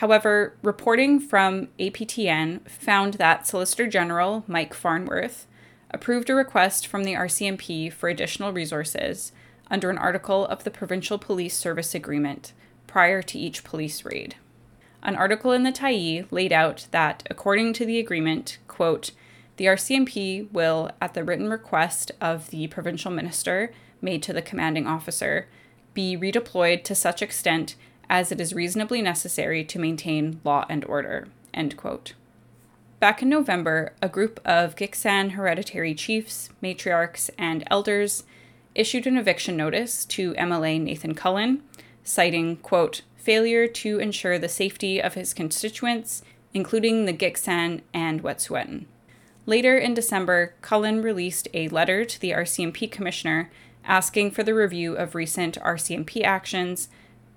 However, 0.00 0.54
reporting 0.62 1.20
from 1.20 1.68
APTN 1.78 2.66
found 2.66 3.14
that 3.14 3.46
Solicitor 3.46 3.86
General 3.86 4.44
Mike 4.46 4.72
Farnworth 4.72 5.46
approved 5.90 6.30
a 6.30 6.34
request 6.34 6.86
from 6.86 7.04
the 7.04 7.12
RCMP 7.12 7.92
for 7.92 8.08
additional 8.08 8.50
resources 8.50 9.32
under 9.70 9.90
an 9.90 9.98
article 9.98 10.46
of 10.46 10.64
the 10.64 10.70
Provincial 10.70 11.18
Police 11.18 11.54
Service 11.54 11.94
Agreement 11.94 12.54
prior 12.86 13.20
to 13.20 13.38
each 13.38 13.62
police 13.62 14.02
raid. 14.02 14.36
An 15.02 15.16
article 15.16 15.52
in 15.52 15.64
the 15.64 15.70
Tyee 15.70 16.26
laid 16.30 16.50
out 16.50 16.86
that, 16.92 17.22
according 17.28 17.74
to 17.74 17.84
the 17.84 17.98
agreement, 17.98 18.56
quote, 18.68 19.10
the 19.58 19.66
RCMP 19.66 20.50
will, 20.50 20.90
at 21.02 21.12
the 21.12 21.24
written 21.24 21.50
request 21.50 22.10
of 22.22 22.48
the 22.48 22.68
provincial 22.68 23.10
minister 23.10 23.70
made 24.00 24.22
to 24.22 24.32
the 24.32 24.40
commanding 24.40 24.86
officer, 24.86 25.46
be 25.92 26.16
redeployed 26.16 26.84
to 26.84 26.94
such 26.94 27.20
extent 27.20 27.76
as 28.10 28.32
it 28.32 28.40
is 28.40 28.52
reasonably 28.52 29.00
necessary 29.00 29.64
to 29.64 29.78
maintain 29.78 30.40
law 30.44 30.66
and 30.68 30.84
order. 30.84 31.28
End 31.54 31.76
quote. 31.76 32.14
Back 32.98 33.22
in 33.22 33.30
November, 33.30 33.94
a 34.02 34.08
group 34.08 34.40
of 34.44 34.76
Gitxsan 34.76 35.30
hereditary 35.30 35.94
chiefs, 35.94 36.50
matriarchs, 36.62 37.30
and 37.38 37.64
elders 37.70 38.24
issued 38.74 39.06
an 39.06 39.16
eviction 39.16 39.56
notice 39.56 40.04
to 40.06 40.34
MLA 40.34 40.80
Nathan 40.80 41.14
Cullen, 41.14 41.62
citing, 42.02 42.56
quote, 42.56 43.02
failure 43.16 43.66
to 43.68 43.98
ensure 43.98 44.38
the 44.38 44.48
safety 44.48 45.00
of 45.00 45.14
his 45.14 45.32
constituents, 45.32 46.22
including 46.52 47.04
the 47.04 47.14
Gitxsan 47.14 47.80
and 47.94 48.22
Wet'suwet'en. 48.22 48.86
Later 49.46 49.78
in 49.78 49.94
December, 49.94 50.54
Cullen 50.60 51.00
released 51.00 51.48
a 51.54 51.68
letter 51.68 52.04
to 52.04 52.20
the 52.20 52.32
RCMP 52.32 52.90
commissioner 52.90 53.50
asking 53.84 54.32
for 54.32 54.42
the 54.42 54.54
review 54.54 54.94
of 54.94 55.14
recent 55.14 55.58
RCMP 55.60 56.22
actions 56.22 56.88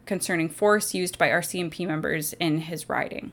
concerning 0.06 0.50
force 0.50 0.94
used 0.94 1.18
by 1.18 1.30
RCMP 1.30 1.88
members 1.88 2.34
in 2.34 2.60
his 2.60 2.90
riding. 2.90 3.32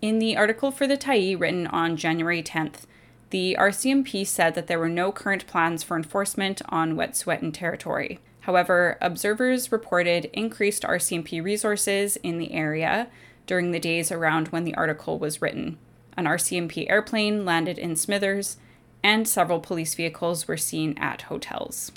In 0.00 0.18
the 0.18 0.36
article 0.36 0.70
for 0.70 0.86
the 0.86 0.96
Tyee 0.96 1.38
written 1.38 1.66
on 1.66 1.96
January 1.96 2.42
10th, 2.42 2.82
the 3.30 3.56
RCMP 3.58 4.26
said 4.26 4.54
that 4.54 4.66
there 4.66 4.78
were 4.78 4.88
no 4.88 5.10
current 5.10 5.46
plans 5.46 5.82
for 5.82 5.96
enforcement 5.96 6.60
on 6.68 6.94
Wet'suwet'en 6.94 7.52
territory. 7.52 8.20
However, 8.40 8.98
observers 9.00 9.72
reported 9.72 10.26
increased 10.34 10.82
RCMP 10.82 11.42
resources 11.42 12.16
in 12.16 12.38
the 12.38 12.52
area 12.52 13.08
during 13.46 13.70
the 13.70 13.80
days 13.80 14.12
around 14.12 14.48
when 14.48 14.64
the 14.64 14.74
article 14.74 15.18
was 15.18 15.40
written. 15.40 15.78
An 16.16 16.26
RCMP 16.26 16.88
airplane 16.90 17.44
landed 17.44 17.78
in 17.78 17.96
Smithers, 17.96 18.58
and 19.02 19.26
several 19.26 19.60
police 19.60 19.94
vehicles 19.94 20.46
were 20.46 20.56
seen 20.56 20.96
at 20.98 21.22
hotels. 21.22 21.90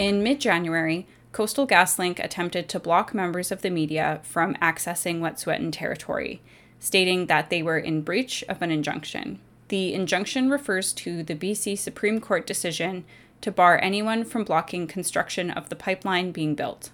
In 0.00 0.22
mid 0.22 0.40
January, 0.40 1.06
Coastal 1.30 1.66
GasLink 1.66 2.24
attempted 2.24 2.70
to 2.70 2.80
block 2.80 3.12
members 3.12 3.52
of 3.52 3.60
the 3.60 3.68
media 3.68 4.20
from 4.22 4.54
accessing 4.54 5.20
Wet'suwet'en 5.20 5.70
territory, 5.72 6.40
stating 6.78 7.26
that 7.26 7.50
they 7.50 7.62
were 7.62 7.76
in 7.76 8.00
breach 8.00 8.42
of 8.48 8.62
an 8.62 8.70
injunction. 8.70 9.40
The 9.68 9.92
injunction 9.92 10.48
refers 10.48 10.94
to 10.94 11.22
the 11.22 11.34
BC 11.34 11.76
Supreme 11.76 12.18
Court 12.18 12.46
decision 12.46 13.04
to 13.42 13.52
bar 13.52 13.78
anyone 13.82 14.24
from 14.24 14.42
blocking 14.42 14.86
construction 14.86 15.50
of 15.50 15.68
the 15.68 15.76
pipeline 15.76 16.32
being 16.32 16.54
built. 16.54 16.88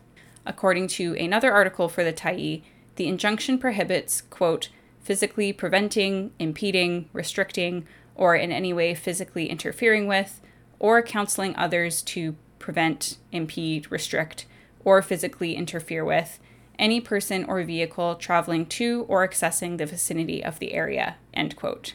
According 0.44 0.88
to 0.88 1.14
another 1.14 1.52
article 1.52 1.88
for 1.88 2.02
the 2.02 2.12
Tyee, 2.12 2.62
the 2.96 3.06
injunction 3.06 3.56
prohibits, 3.56 4.20
quote, 4.20 4.70
physically 5.00 5.52
preventing, 5.52 6.32
impeding, 6.40 7.08
restricting, 7.12 7.86
or 8.16 8.34
in 8.34 8.50
any 8.50 8.72
way 8.72 8.96
physically 8.96 9.48
interfering 9.48 10.08
with, 10.08 10.40
or 10.80 11.00
counseling 11.02 11.54
others 11.54 12.02
to 12.02 12.34
prevent, 12.66 13.16
impede, 13.30 13.88
restrict, 13.92 14.44
or 14.85 15.00
physically 15.00 15.54
interfere 15.54 16.04
with 16.04 16.40
any 16.80 17.00
person 17.00 17.44
or 17.44 17.62
vehicle 17.62 18.16
traveling 18.16 18.66
to 18.66 19.06
or 19.06 19.26
accessing 19.26 19.78
the 19.78 19.86
vicinity 19.86 20.43
of 20.43 20.58
the 20.58 20.75
area, 20.75 21.14
end 21.32 21.54
quote. 21.54 21.95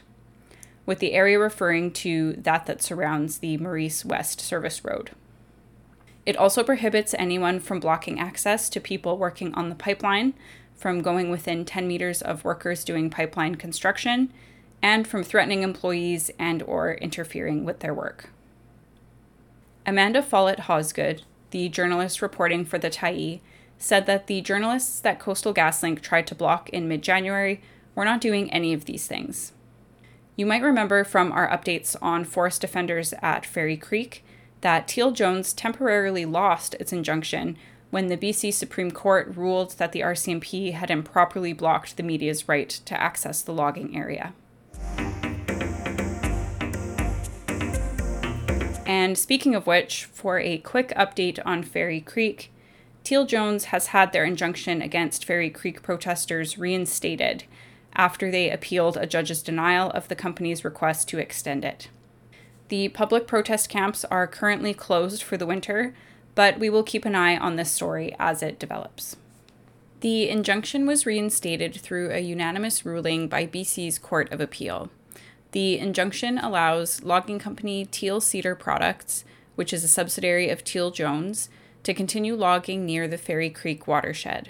With 0.85 0.99
the 0.99 1.11
area 1.11 1.37
referring 1.37 1.91
to 2.05 2.37
that 2.37 2.67
that 2.67 2.81
surrounds 2.81 3.39
the 3.39 3.57
Morice 3.57 4.05
West 4.05 4.39
Service 4.39 4.85
Road. 4.85 5.11
It 6.25 6.37
also 6.37 6.63
prohibits 6.63 7.13
anyone 7.15 7.59
from 7.59 7.81
blocking 7.81 8.17
access 8.17 8.69
to 8.69 8.79
people 8.79 9.17
working 9.17 9.53
on 9.53 9.67
the 9.67 9.75
pipeline, 9.75 10.35
from 10.73 11.01
going 11.01 11.29
within 11.29 11.65
10 11.65 11.85
meters 11.85 12.21
of 12.21 12.45
workers 12.45 12.85
doing 12.85 13.09
pipeline 13.09 13.55
construction, 13.55 14.31
and 14.81 15.05
from 15.05 15.21
threatening 15.21 15.63
employees 15.63 16.31
and 16.39 16.63
or 16.63 16.93
interfering 16.93 17.65
with 17.65 17.81
their 17.81 17.93
work. 17.93 18.29
Amanda 19.85 20.21
Follett 20.21 20.59
Hosgood, 20.61 21.23
the 21.49 21.67
journalist 21.67 22.21
reporting 22.21 22.65
for 22.65 22.77
the 22.77 22.89
Tyee, 22.89 23.41
said 23.77 24.05
that 24.05 24.27
the 24.27 24.41
journalists 24.41 24.99
that 24.99 25.19
Coastal 25.19 25.53
GasLink 25.53 26.01
tried 26.01 26.27
to 26.27 26.35
block 26.35 26.69
in 26.69 26.87
mid 26.87 27.01
January 27.01 27.61
were 27.95 28.05
not 28.05 28.21
doing 28.21 28.51
any 28.51 28.73
of 28.73 28.85
these 28.85 29.07
things. 29.07 29.53
You 30.35 30.45
might 30.45 30.61
remember 30.61 31.03
from 31.03 31.31
our 31.31 31.49
updates 31.49 31.95
on 32.01 32.25
forest 32.25 32.61
defenders 32.61 33.13
at 33.21 33.45
Fairy 33.45 33.75
Creek 33.75 34.23
that 34.61 34.87
Teal 34.87 35.11
Jones 35.11 35.51
temporarily 35.51 36.25
lost 36.25 36.75
its 36.75 36.93
injunction 36.93 37.57
when 37.89 38.07
the 38.07 38.17
BC 38.17 38.53
Supreme 38.53 38.91
Court 38.91 39.35
ruled 39.35 39.71
that 39.73 39.91
the 39.91 40.01
RCMP 40.01 40.73
had 40.73 40.91
improperly 40.91 41.53
blocked 41.53 41.97
the 41.97 42.03
media's 42.03 42.47
right 42.47 42.69
to 42.69 42.99
access 42.99 43.41
the 43.41 43.51
logging 43.53 43.97
area. 43.97 44.33
And 48.91 49.17
speaking 49.17 49.55
of 49.55 49.67
which, 49.67 50.03
for 50.03 50.37
a 50.37 50.57
quick 50.57 50.89
update 50.97 51.39
on 51.45 51.63
Fairy 51.63 52.01
Creek, 52.01 52.51
Teal 53.05 53.25
Jones 53.25 53.65
has 53.71 53.87
had 53.87 54.11
their 54.11 54.25
injunction 54.25 54.81
against 54.81 55.23
Fairy 55.23 55.49
Creek 55.49 55.81
protesters 55.81 56.57
reinstated 56.57 57.45
after 57.93 58.29
they 58.29 58.49
appealed 58.49 58.97
a 58.97 59.07
judge's 59.07 59.41
denial 59.41 59.91
of 59.91 60.09
the 60.09 60.15
company's 60.15 60.65
request 60.65 61.07
to 61.07 61.19
extend 61.19 61.63
it. 61.63 61.87
The 62.67 62.89
public 62.89 63.27
protest 63.27 63.69
camps 63.69 64.03
are 64.11 64.27
currently 64.27 64.73
closed 64.73 65.23
for 65.23 65.37
the 65.37 65.45
winter, 65.45 65.95
but 66.35 66.59
we 66.59 66.69
will 66.69 66.83
keep 66.83 67.05
an 67.05 67.15
eye 67.15 67.37
on 67.37 67.55
this 67.55 67.71
story 67.71 68.13
as 68.19 68.43
it 68.43 68.59
develops. 68.59 69.15
The 70.01 70.27
injunction 70.27 70.85
was 70.85 71.05
reinstated 71.05 71.75
through 71.75 72.11
a 72.11 72.19
unanimous 72.19 72.85
ruling 72.85 73.29
by 73.29 73.47
BC's 73.47 73.97
Court 73.97 74.29
of 74.33 74.41
Appeal. 74.41 74.89
The 75.51 75.77
injunction 75.77 76.37
allows 76.37 77.03
logging 77.03 77.39
company 77.39 77.85
Teal 77.85 78.21
Cedar 78.21 78.55
Products, 78.55 79.25
which 79.55 79.73
is 79.73 79.83
a 79.83 79.89
subsidiary 79.89 80.49
of 80.49 80.63
Teal 80.63 80.91
Jones, 80.91 81.49
to 81.83 81.93
continue 81.93 82.35
logging 82.35 82.85
near 82.85 83.07
the 83.07 83.17
Fairy 83.17 83.49
Creek 83.49 83.87
watershed. 83.87 84.49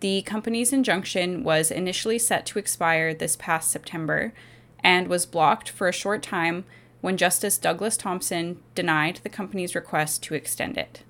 The 0.00 0.22
company's 0.22 0.72
injunction 0.72 1.44
was 1.44 1.70
initially 1.70 2.18
set 2.18 2.44
to 2.46 2.58
expire 2.58 3.14
this 3.14 3.36
past 3.36 3.70
September 3.70 4.34
and 4.82 5.08
was 5.08 5.26
blocked 5.26 5.70
for 5.70 5.88
a 5.88 5.92
short 5.92 6.22
time 6.22 6.64
when 7.00 7.16
Justice 7.16 7.58
Douglas 7.58 7.96
Thompson 7.96 8.60
denied 8.74 9.20
the 9.22 9.28
company's 9.28 9.74
request 9.74 10.22
to 10.24 10.34
extend 10.34 10.76
it. 10.76 11.02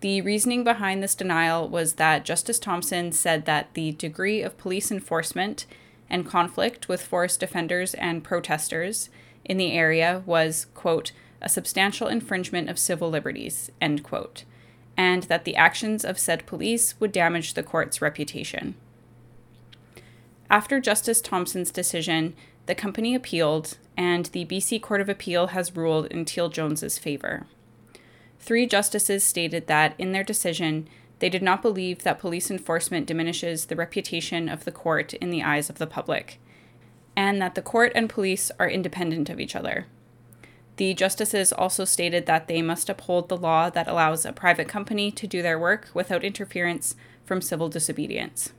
The 0.00 0.20
reasoning 0.22 0.64
behind 0.64 1.02
this 1.02 1.14
denial 1.14 1.68
was 1.68 1.94
that 1.94 2.24
Justice 2.24 2.58
Thompson 2.58 3.12
said 3.12 3.44
that 3.44 3.74
the 3.74 3.92
degree 3.92 4.42
of 4.42 4.56
police 4.56 4.90
enforcement 4.90 5.66
and 6.10 6.26
conflict 6.26 6.88
with 6.88 7.02
forest 7.02 7.40
defenders 7.40 7.94
and 7.94 8.24
protesters 8.24 9.08
in 9.44 9.56
the 9.56 9.72
area 9.72 10.22
was, 10.26 10.66
quote, 10.74 11.12
a 11.40 11.48
substantial 11.48 12.08
infringement 12.08 12.68
of 12.68 12.78
civil 12.78 13.08
liberties, 13.08 13.70
end 13.80 14.02
quote, 14.02 14.44
and 14.96 15.22
that 15.24 15.44
the 15.44 15.56
actions 15.56 16.04
of 16.04 16.18
said 16.18 16.46
police 16.46 16.98
would 17.00 17.12
damage 17.12 17.54
the 17.54 17.62
court's 17.62 18.02
reputation. 18.02 18.74
After 20.50 20.80
Justice 20.80 21.20
Thompson's 21.20 21.70
decision, 21.70 22.34
the 22.66 22.74
company 22.74 23.14
appealed, 23.14 23.78
and 23.96 24.26
the 24.26 24.44
BC 24.44 24.82
Court 24.82 25.00
of 25.00 25.08
Appeal 25.08 25.48
has 25.48 25.76
ruled 25.76 26.06
in 26.06 26.24
Teal 26.24 26.48
Jones's 26.48 26.98
favor. 26.98 27.46
Three 28.38 28.66
justices 28.66 29.22
stated 29.22 29.66
that, 29.66 29.94
in 29.98 30.12
their 30.12 30.24
decision, 30.24 30.88
they 31.20 31.28
did 31.28 31.42
not 31.42 31.62
believe 31.62 32.02
that 32.02 32.18
police 32.18 32.50
enforcement 32.50 33.06
diminishes 33.06 33.66
the 33.66 33.76
reputation 33.76 34.48
of 34.48 34.64
the 34.64 34.72
court 34.72 35.14
in 35.14 35.30
the 35.30 35.42
eyes 35.42 35.70
of 35.70 35.78
the 35.78 35.86
public, 35.86 36.40
and 37.14 37.40
that 37.40 37.54
the 37.54 37.62
court 37.62 37.92
and 37.94 38.08
police 38.08 38.50
are 38.58 38.68
independent 38.68 39.30
of 39.30 39.38
each 39.38 39.54
other. 39.54 39.86
The 40.76 40.94
justices 40.94 41.52
also 41.52 41.84
stated 41.84 42.24
that 42.24 42.48
they 42.48 42.62
must 42.62 42.88
uphold 42.88 43.28
the 43.28 43.36
law 43.36 43.68
that 43.68 43.86
allows 43.86 44.24
a 44.24 44.32
private 44.32 44.66
company 44.66 45.10
to 45.12 45.26
do 45.26 45.42
their 45.42 45.58
work 45.58 45.88
without 45.92 46.24
interference 46.24 46.96
from 47.22 47.42
civil 47.42 47.68
disobedience. 47.68 48.52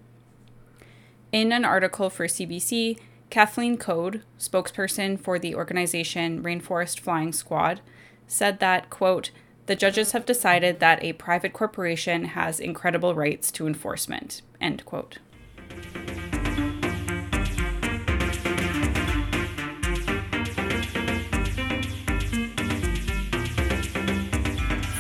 In 1.32 1.52
an 1.52 1.66
article 1.66 2.12
for 2.12 2.28
CBC, 2.28 3.00
Kathleen 3.32 3.78
Code, 3.78 4.22
spokesperson 4.38 5.20
for 5.20 5.40
the 5.40 5.56
organization 5.56 6.44
Rainforest 6.44 7.00
Flying 7.00 7.34
Squad, 7.34 7.82
said 8.28 8.60
that, 8.60 8.90
quote, 8.90 9.32
the 9.66 9.76
judges 9.76 10.12
have 10.12 10.26
decided 10.26 10.80
that 10.80 11.04
a 11.04 11.14
private 11.14 11.54
corporation 11.54 12.26
has 12.26 12.60
incredible 12.60 13.16
rights 13.16 13.52
to 13.52 13.68
enforcement, 13.68 14.42
end 14.60 14.86
quote. 14.86 15.20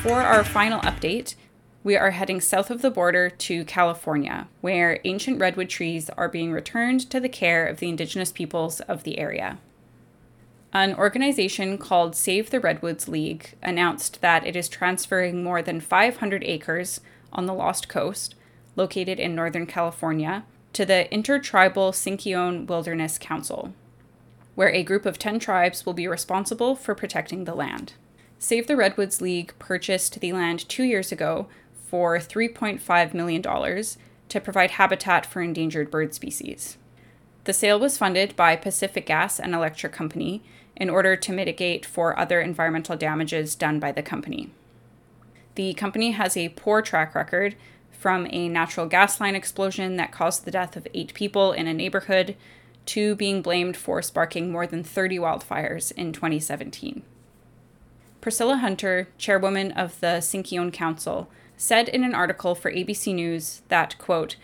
For 0.04 0.20
our 0.20 0.44
final 0.44 0.82
update, 0.82 1.36
we 1.84 1.96
are 1.96 2.12
heading 2.12 2.42
south 2.42 2.70
of 2.70 2.82
the 2.82 2.92
border 2.92 3.30
to 3.30 3.66
California, 3.66 4.48
where 4.60 5.00
ancient 5.04 5.40
redwood 5.40 5.70
trees 5.70 6.10
are 6.12 6.30
being 6.30 6.52
returned 6.52 7.10
to 7.10 7.20
the 7.20 7.30
care 7.30 7.66
of 7.66 7.78
the 7.78 7.90
indigenous 7.90 8.32
peoples 8.32 8.82
of 8.82 9.04
the 9.04 9.18
area. 9.18 9.58
An 10.74 10.96
organization 10.96 11.78
called 11.78 12.16
Save 12.16 12.50
the 12.50 12.62
Redwoods 12.62 13.10
League 13.10 13.56
announced 13.62 14.22
that 14.22 14.46
it 14.46 14.56
is 14.56 14.70
transferring 14.70 15.44
more 15.44 15.62
than 15.62 15.82
500 15.82 16.46
acres 16.46 17.02
on 17.34 17.46
the 17.46 17.54
Lost 17.54 17.90
Coast, 17.90 18.36
located 18.78 19.20
in 19.20 19.36
Northern 19.36 19.66
California, 19.66 20.46
to 20.72 20.86
the 20.86 21.14
Intertribal 21.14 21.92
Sinkyone 21.92 22.68
Wilderness 22.68 23.18
Council, 23.18 23.74
where 24.56 24.70
a 24.70 24.84
group 24.84 25.06
of 25.06 25.20
10 25.20 25.40
tribes 25.40 25.86
will 25.86 25.94
be 25.94 26.08
responsible 26.08 26.76
for 26.76 26.96
protecting 26.96 27.44
the 27.44 27.56
land. 27.56 27.94
Save 28.40 28.68
the 28.68 28.78
Redwoods 28.78 29.20
League 29.20 29.54
purchased 29.60 30.22
the 30.22 30.32
land 30.32 30.68
two 30.70 30.84
years 30.84 31.12
ago 31.12 31.48
for 31.90 32.18
$3.5 32.18 33.14
million 33.14 33.42
to 33.42 34.40
provide 34.40 34.72
habitat 34.72 35.26
for 35.26 35.42
endangered 35.42 35.92
bird 35.92 36.14
species. 36.14 36.78
The 37.44 37.54
sale 37.54 37.80
was 37.80 37.98
funded 37.98 38.36
by 38.36 38.56
Pacific 38.56 39.08
Gas 39.08 39.40
and 39.40 39.54
Electric 39.54 39.92
Company 39.92 40.44
in 40.76 40.90
order 40.90 41.16
to 41.16 41.32
mitigate 41.32 41.86
for 41.86 42.18
other 42.18 42.42
environmental 42.42 42.96
damages 42.96 43.56
done 43.56 43.80
by 43.80 43.92
the 43.92 44.02
company. 44.02 44.52
The 45.56 45.74
company 45.74 46.12
has 46.12 46.38
a 46.38 46.50
poor 46.50 46.82
track 46.82 47.14
record 47.14 47.56
from 47.92 48.28
a 48.32 48.50
natural 48.50 48.88
gas 48.88 49.20
line 49.20 49.36
explosion 49.36 49.98
that 49.98 50.12
caused 50.12 50.44
the 50.46 50.52
death 50.52 50.76
of 50.76 50.88
eight 50.94 51.14
people 51.14 51.52
in 51.52 51.68
a 51.68 51.74
neighborhood 51.74 52.36
to 52.88 53.16
being 53.16 53.42
blamed 53.42 53.78
for 53.78 54.02
sparking 54.02 54.52
more 54.52 54.66
than 54.66 54.84
30 54.84 55.20
wildfires 55.20 55.92
in 55.92 56.12
2017. 56.12 57.04
Priscilla 58.22 58.58
Hunter, 58.58 59.08
chairwoman 59.18 59.72
of 59.72 60.00
the 60.00 60.18
Sinkyone 60.20 60.74
Council, 60.74 61.30
said 61.58 61.90
in 61.90 62.04
an 62.04 62.16
article 62.16 62.56
for 62.56 62.72
ABC 62.72 63.14
News 63.14 63.62
that, 63.68 63.98
quote, 63.98 64.36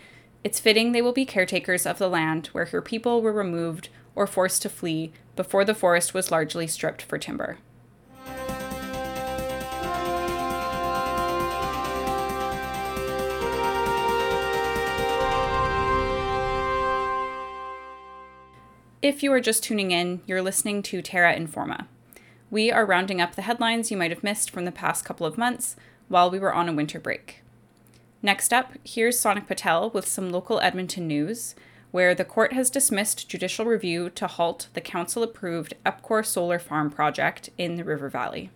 it's 0.44 0.60
fitting 0.60 0.92
they 0.92 1.02
will 1.02 1.12
be 1.12 1.26
caretakers 1.26 1.84
of 1.84 1.98
the 1.98 2.08
land 2.08 2.48
where 2.48 2.66
her 2.66 2.80
people 2.80 3.20
were 3.20 3.32
removed 3.32 3.88
or 4.18 4.26
forced 4.26 4.60
to 4.62 4.68
flee 4.68 5.12
before 5.36 5.64
the 5.64 5.76
forest 5.76 6.12
was 6.12 6.32
largely 6.32 6.66
stripped 6.66 7.02
for 7.02 7.18
timber. 7.18 7.58
If 19.00 19.22
you 19.22 19.32
are 19.32 19.40
just 19.40 19.62
tuning 19.62 19.92
in, 19.92 20.20
you're 20.26 20.42
listening 20.42 20.82
to 20.82 21.00
Terra 21.00 21.32
Informa. 21.32 21.86
We 22.50 22.72
are 22.72 22.84
rounding 22.84 23.20
up 23.20 23.36
the 23.36 23.42
headlines 23.42 23.92
you 23.92 23.96
might 23.96 24.10
have 24.10 24.24
missed 24.24 24.50
from 24.50 24.64
the 24.64 24.72
past 24.72 25.04
couple 25.04 25.26
of 25.26 25.38
months 25.38 25.76
while 26.08 26.28
we 26.28 26.40
were 26.40 26.52
on 26.52 26.68
a 26.68 26.72
winter 26.72 26.98
break. 26.98 27.44
Next 28.20 28.52
up, 28.52 28.72
here's 28.82 29.16
Sonic 29.16 29.46
Patel 29.46 29.90
with 29.90 30.08
some 30.08 30.30
local 30.30 30.58
Edmonton 30.58 31.06
news, 31.06 31.54
where 31.90 32.14
the 32.14 32.24
court 32.24 32.52
has 32.52 32.70
dismissed 32.70 33.28
judicial 33.28 33.64
review 33.64 34.10
to 34.10 34.26
halt 34.26 34.68
the 34.74 34.80
council 34.80 35.22
approved 35.22 35.74
Epcor 35.86 36.24
solar 36.24 36.58
farm 36.58 36.90
project 36.90 37.50
in 37.56 37.76
the 37.76 37.84
River 37.84 38.08
Valley. 38.08 38.50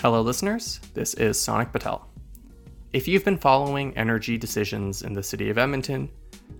Hello, 0.00 0.22
listeners. 0.22 0.78
This 0.94 1.14
is 1.14 1.40
Sonic 1.40 1.72
Patel. 1.72 2.08
If 2.92 3.08
you've 3.08 3.24
been 3.24 3.36
following 3.36 3.96
energy 3.96 4.38
decisions 4.38 5.02
in 5.02 5.12
the 5.12 5.24
city 5.24 5.50
of 5.50 5.58
Edmonton, 5.58 6.08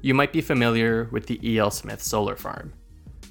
you 0.01 0.14
might 0.14 0.33
be 0.33 0.40
familiar 0.40 1.09
with 1.11 1.27
the 1.27 1.40
E.L. 1.48 1.70
Smith 1.70 2.03
Solar 2.03 2.37
Farm, 2.37 2.72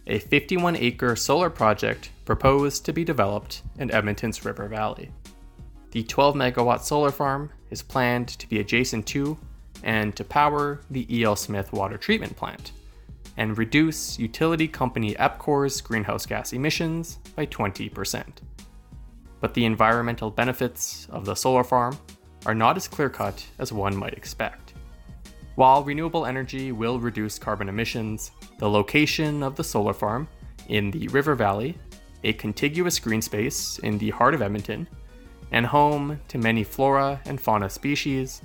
a 0.05 0.19
51 0.19 0.75
acre 0.75 1.15
solar 1.15 1.49
project 1.49 2.11
proposed 2.25 2.85
to 2.85 2.93
be 2.93 3.03
developed 3.03 3.63
in 3.79 3.91
Edmonton's 3.91 4.43
River 4.43 4.67
Valley. 4.67 5.11
The 5.91 6.03
12 6.03 6.35
megawatt 6.35 6.81
solar 6.81 7.11
farm 7.11 7.51
is 7.69 7.81
planned 7.81 8.27
to 8.29 8.47
be 8.47 8.59
adjacent 8.59 9.05
to 9.07 9.37
and 9.83 10.15
to 10.15 10.23
power 10.23 10.81
the 10.89 11.05
E.L. 11.15 11.35
Smith 11.35 11.71
water 11.71 11.97
treatment 11.97 12.35
plant 12.35 12.71
and 13.37 13.57
reduce 13.57 14.17
utility 14.17 14.67
company 14.67 15.15
Epcor's 15.15 15.79
greenhouse 15.79 16.25
gas 16.25 16.53
emissions 16.53 17.19
by 17.35 17.45
20%. 17.45 18.25
But 19.39 19.53
the 19.53 19.65
environmental 19.65 20.31
benefits 20.31 21.07
of 21.11 21.25
the 21.25 21.35
solar 21.35 21.63
farm 21.63 21.97
are 22.45 22.55
not 22.55 22.77
as 22.77 22.87
clear 22.87 23.09
cut 23.09 23.45
as 23.59 23.71
one 23.71 23.95
might 23.95 24.13
expect. 24.13 24.66
While 25.57 25.83
renewable 25.83 26.27
energy 26.27 26.71
will 26.71 26.99
reduce 26.99 27.39
carbon 27.39 27.67
emissions, 27.67 28.29
the 28.59 28.69
location 28.69 29.41
of 29.41 29.55
the 29.55 29.63
solar 29.63 29.91
farm 29.91 30.27
in 30.67 30.91
the 30.91 31.07
River 31.07 31.33
Valley, 31.33 31.75
a 32.23 32.33
contiguous 32.33 32.99
green 32.99 33.23
space 33.23 33.79
in 33.79 33.97
the 33.97 34.11
heart 34.11 34.35
of 34.35 34.43
Edmonton, 34.43 34.87
and 35.51 35.65
home 35.65 36.19
to 36.27 36.37
many 36.37 36.63
flora 36.63 37.19
and 37.25 37.41
fauna 37.41 37.71
species, 37.71 38.43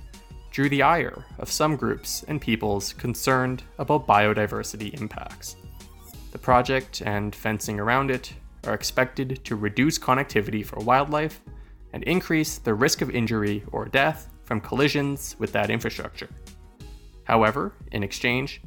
drew 0.53 0.71
the 0.71 0.81
ire 0.81 1.27
of 1.39 1.53
some 1.53 1.77
groups 1.77 2.25
and 2.29 2.41
peoples 2.41 2.95
concerned 2.95 3.63
about 3.79 4.07
biodiversity 4.07 4.99
impacts. 4.99 5.57
The 6.31 6.39
project 6.39 7.03
and 7.05 7.35
fencing 7.35 7.79
around 7.79 8.11
it 8.11 8.33
are 8.65 8.73
expected 8.73 9.45
to 9.45 9.57
reduce 9.57 9.99
connectivity 9.99 10.65
for 10.65 10.79
wildlife 10.79 11.43
and 11.93 12.05
increase 12.05 12.57
the 12.57 12.73
risk 12.73 13.03
of 13.03 13.11
injury 13.11 13.65
or 13.71 13.85
death 13.85 14.31
from 14.45 14.63
collisions 14.63 15.37
with 15.39 15.53
that 15.53 15.69
infrastructure. 15.69 16.31
However, 17.33 17.73
in 17.93 18.03
exchange, 18.03 18.61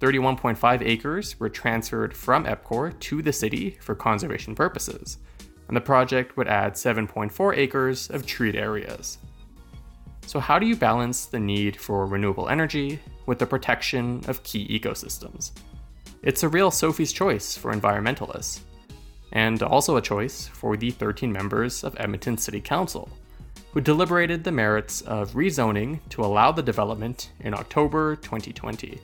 31.5 0.00 0.80
acres 0.80 1.38
were 1.38 1.50
transferred 1.50 2.16
from 2.16 2.46
EPCOR 2.46 2.98
to 3.00 3.20
the 3.20 3.34
city 3.34 3.76
for 3.82 3.94
conservation 3.94 4.54
purposes, 4.54 5.18
and 5.68 5.76
the 5.76 5.82
project 5.82 6.34
would 6.34 6.48
add 6.48 6.72
7.4 6.72 7.54
acres 7.54 8.08
of 8.08 8.24
treed 8.24 8.56
areas. 8.56 9.18
So, 10.24 10.40
how 10.40 10.58
do 10.58 10.64
you 10.64 10.74
balance 10.74 11.26
the 11.26 11.38
need 11.38 11.76
for 11.76 12.06
renewable 12.06 12.48
energy 12.48 12.98
with 13.26 13.38
the 13.38 13.46
protection 13.46 14.22
of 14.26 14.42
key 14.42 14.66
ecosystems? 14.68 15.52
It's 16.22 16.44
a 16.44 16.48
real 16.48 16.70
Sophie's 16.70 17.12
choice 17.12 17.58
for 17.58 17.74
environmentalists 17.74 18.60
and 19.32 19.62
also 19.62 19.98
a 19.98 20.00
choice 20.00 20.46
for 20.46 20.78
the 20.78 20.92
13 20.92 21.30
members 21.30 21.84
of 21.84 21.94
Edmonton 22.00 22.38
City 22.38 22.62
Council, 22.62 23.10
who 23.78 23.82
deliberated 23.82 24.42
the 24.42 24.50
merits 24.50 25.02
of 25.02 25.34
rezoning 25.34 26.00
to 26.08 26.24
allow 26.24 26.50
the 26.50 26.60
development 26.60 27.30
in 27.38 27.54
October 27.54 28.16
2020. 28.16 29.00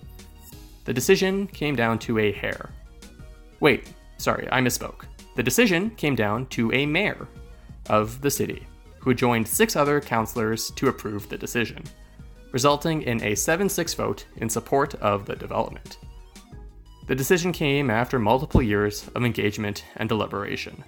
The 0.84 0.92
decision 0.92 1.46
came 1.46 1.76
down 1.76 2.00
to 2.00 2.18
a 2.18 2.32
hair. 2.32 2.70
Wait, 3.60 3.92
sorry, 4.16 4.48
I 4.50 4.60
misspoke. 4.60 5.04
The 5.37 5.44
decision 5.44 5.90
came 5.90 6.16
down 6.16 6.46
to 6.46 6.72
a 6.72 6.87
mayor 6.87 7.28
of 7.88 8.20
the 8.20 8.32
city, 8.32 8.66
who 8.98 9.14
joined 9.14 9.46
six 9.46 9.76
other 9.76 10.00
councillors 10.00 10.72
to 10.72 10.88
approve 10.88 11.28
the 11.28 11.38
decision, 11.38 11.84
resulting 12.50 13.02
in 13.02 13.22
a 13.22 13.37
7 13.37 13.68
6 13.68 13.94
vote 13.94 14.26
in 14.38 14.50
support 14.50 14.96
of 14.96 15.24
the 15.24 15.37
development. 15.37 15.98
The 17.06 17.14
decision 17.14 17.52
came 17.52 17.90
after 17.90 18.18
multiple 18.18 18.60
years 18.60 19.08
of 19.14 19.24
engagement 19.24 19.84
and 19.98 20.08
deliberation. 20.08 20.82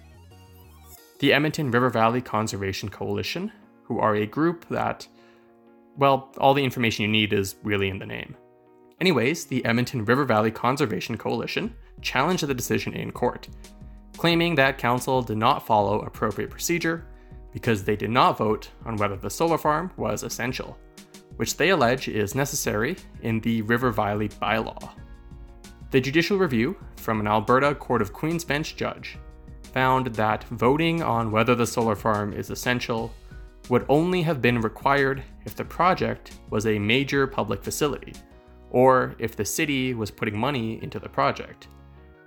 The 1.20 1.32
Edmonton 1.32 1.70
River 1.70 1.88
Valley 1.88 2.20
Conservation 2.20 2.88
Coalition, 2.88 3.52
who 3.86 3.98
are 3.98 4.16
a 4.16 4.26
group 4.26 4.66
that, 4.68 5.06
well, 5.96 6.32
all 6.38 6.54
the 6.54 6.64
information 6.64 7.02
you 7.02 7.08
need 7.08 7.32
is 7.32 7.56
really 7.62 7.88
in 7.88 7.98
the 7.98 8.06
name. 8.06 8.36
Anyways, 9.00 9.44
the 9.44 9.64
Edmonton 9.64 10.04
River 10.04 10.24
Valley 10.24 10.50
Conservation 10.50 11.16
Coalition 11.16 11.74
challenged 12.00 12.46
the 12.46 12.54
decision 12.54 12.94
in 12.94 13.12
court, 13.12 13.48
claiming 14.16 14.54
that 14.54 14.78
council 14.78 15.22
did 15.22 15.36
not 15.36 15.66
follow 15.66 16.00
appropriate 16.00 16.50
procedure 16.50 17.06
because 17.52 17.84
they 17.84 17.96
did 17.96 18.10
not 18.10 18.38
vote 18.38 18.70
on 18.84 18.96
whether 18.96 19.16
the 19.16 19.30
solar 19.30 19.58
farm 19.58 19.90
was 19.96 20.22
essential, 20.22 20.78
which 21.36 21.56
they 21.56 21.70
allege 21.70 22.08
is 22.08 22.34
necessary 22.34 22.96
in 23.22 23.40
the 23.40 23.62
River 23.62 23.90
Valley 23.90 24.28
bylaw. 24.28 24.90
The 25.90 26.00
judicial 26.00 26.38
review 26.38 26.76
from 26.96 27.20
an 27.20 27.26
Alberta 27.26 27.74
Court 27.74 28.02
of 28.02 28.12
Queen's 28.12 28.44
Bench 28.44 28.76
judge 28.76 29.18
found 29.72 30.06
that 30.08 30.44
voting 30.44 31.02
on 31.02 31.30
whether 31.30 31.54
the 31.54 31.66
solar 31.66 31.94
farm 31.94 32.32
is 32.32 32.50
essential 32.50 33.12
would 33.68 33.84
only 33.88 34.22
have 34.22 34.40
been 34.40 34.60
required 34.60 35.22
if 35.44 35.56
the 35.56 35.64
project 35.64 36.38
was 36.50 36.66
a 36.66 36.78
major 36.78 37.26
public 37.26 37.62
facility, 37.62 38.12
or 38.70 39.14
if 39.18 39.36
the 39.36 39.44
city 39.44 39.94
was 39.94 40.10
putting 40.10 40.38
money 40.38 40.82
into 40.82 40.98
the 40.98 41.08
project, 41.08 41.68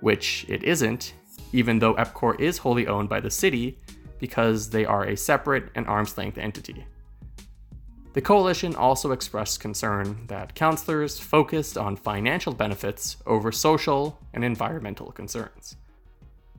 which 0.00 0.44
it 0.48 0.62
isn't, 0.64 1.14
even 1.52 1.78
though 1.78 1.94
EPCOR 1.94 2.38
is 2.40 2.58
wholly 2.58 2.86
owned 2.86 3.08
by 3.08 3.20
the 3.20 3.30
city 3.30 3.78
because 4.18 4.68
they 4.70 4.84
are 4.84 5.04
a 5.04 5.16
separate 5.16 5.70
and 5.74 5.86
arm's 5.86 6.16
length 6.18 6.38
entity. 6.38 6.84
The 8.12 8.20
coalition 8.20 8.74
also 8.74 9.12
expressed 9.12 9.60
concern 9.60 10.26
that 10.26 10.54
counselors 10.54 11.18
focused 11.18 11.78
on 11.78 11.94
financial 11.94 12.52
benefits 12.52 13.16
over 13.24 13.52
social 13.52 14.18
and 14.34 14.44
environmental 14.44 15.12
concerns. 15.12 15.76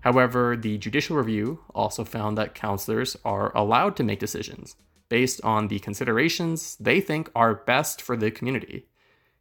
However, 0.01 0.57
the 0.57 0.77
judicial 0.77 1.15
review 1.15 1.59
also 1.73 2.03
found 2.03 2.37
that 2.37 2.55
counselors 2.55 3.15
are 3.23 3.55
allowed 3.55 3.95
to 3.97 4.03
make 4.03 4.19
decisions 4.19 4.75
based 5.09 5.41
on 5.43 5.67
the 5.67 5.79
considerations 5.79 6.75
they 6.79 6.99
think 6.99 7.29
are 7.35 7.53
best 7.53 8.01
for 8.01 8.17
the 8.17 8.31
community, 8.31 8.87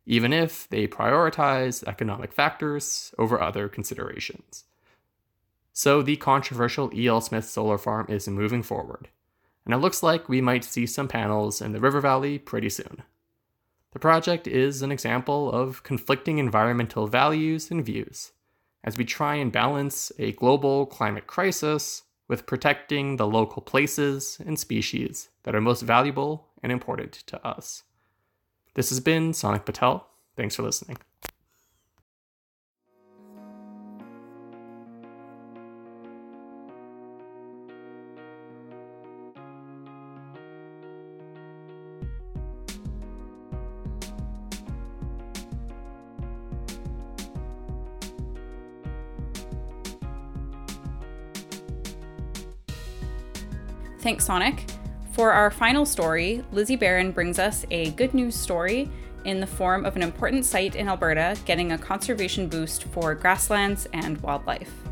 even 0.04 0.32
if 0.32 0.68
they 0.68 0.86
prioritize 0.86 1.86
economic 1.86 2.32
factors 2.32 3.14
over 3.18 3.40
other 3.40 3.68
considerations. 3.68 4.64
So 5.72 6.02
the 6.02 6.16
controversial 6.16 6.90
E.L. 6.94 7.20
Smith 7.20 7.46
solar 7.46 7.78
farm 7.78 8.06
is 8.08 8.28
moving 8.28 8.62
forward, 8.62 9.08
and 9.64 9.72
it 9.72 9.78
looks 9.78 10.02
like 10.02 10.28
we 10.28 10.40
might 10.40 10.64
see 10.64 10.84
some 10.84 11.08
panels 11.08 11.62
in 11.62 11.72
the 11.72 11.80
river 11.80 12.00
valley 12.00 12.38
pretty 12.38 12.68
soon. 12.68 13.02
The 13.92 13.98
project 13.98 14.46
is 14.46 14.82
an 14.82 14.92
example 14.92 15.50
of 15.50 15.84
conflicting 15.84 16.38
environmental 16.38 17.06
values 17.06 17.70
and 17.70 17.84
views 17.84 18.32
as 18.84 18.96
we 18.96 19.04
try 19.04 19.34
and 19.34 19.52
balance 19.52 20.10
a 20.18 20.32
global 20.32 20.86
climate 20.86 21.26
crisis 21.26 22.02
with 22.28 22.46
protecting 22.46 23.16
the 23.16 23.26
local 23.26 23.60
places 23.60 24.38
and 24.46 24.58
species 24.58 25.28
that 25.42 25.54
are 25.54 25.60
most 25.60 25.82
valuable 25.82 26.48
and 26.62 26.70
important 26.70 27.12
to 27.12 27.44
us. 27.46 27.82
This 28.74 28.90
has 28.90 29.00
been 29.00 29.32
Sonic 29.32 29.64
Patel. 29.64 30.06
Thanks 30.36 30.54
for 30.54 30.62
listening. 30.62 30.98
Thanks, 54.10 54.26
Sonic. 54.26 54.64
For 55.12 55.30
our 55.30 55.52
final 55.52 55.86
story, 55.86 56.42
Lizzie 56.50 56.74
Barron 56.74 57.12
brings 57.12 57.38
us 57.38 57.64
a 57.70 57.92
good 57.92 58.12
news 58.12 58.34
story 58.34 58.90
in 59.24 59.38
the 59.38 59.46
form 59.46 59.86
of 59.86 59.94
an 59.94 60.02
important 60.02 60.44
site 60.44 60.74
in 60.74 60.88
Alberta 60.88 61.36
getting 61.44 61.70
a 61.70 61.78
conservation 61.78 62.48
boost 62.48 62.82
for 62.82 63.14
grasslands 63.14 63.86
and 63.92 64.20
wildlife. 64.20 64.89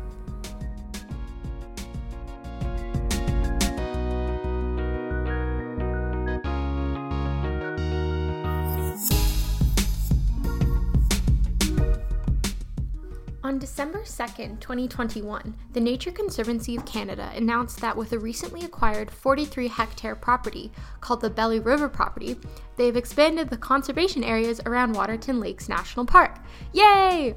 2021, 14.27 15.55
the 15.71 15.79
Nature 15.79 16.11
Conservancy 16.11 16.75
of 16.75 16.85
Canada 16.85 17.31
announced 17.35 17.79
that 17.79 17.95
with 17.95 18.11
a 18.11 18.19
recently 18.19 18.65
acquired 18.65 19.09
43 19.09 19.67
hectare 19.69 20.15
property 20.15 20.71
called 20.99 21.21
the 21.21 21.29
Belly 21.29 21.59
River 21.59 21.87
property, 21.87 22.35
they 22.75 22.85
have 22.87 22.97
expanded 22.97 23.49
the 23.49 23.55
conservation 23.55 24.23
areas 24.23 24.59
around 24.65 24.91
Waterton 24.91 25.39
Lakes 25.39 25.69
National 25.69 26.05
Park. 26.05 26.39
Yay! 26.73 27.33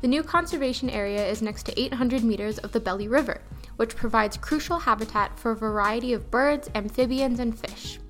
The 0.00 0.08
new 0.08 0.24
conservation 0.24 0.90
area 0.90 1.24
is 1.24 1.42
next 1.42 1.62
to 1.66 1.80
800 1.80 2.24
meters 2.24 2.58
of 2.58 2.72
the 2.72 2.80
Belly 2.80 3.06
River, 3.06 3.40
which 3.76 3.94
provides 3.94 4.36
crucial 4.36 4.80
habitat 4.80 5.38
for 5.38 5.52
a 5.52 5.56
variety 5.56 6.12
of 6.12 6.30
birds, 6.30 6.68
amphibians, 6.74 7.38
and 7.38 7.56
fish. 7.56 8.00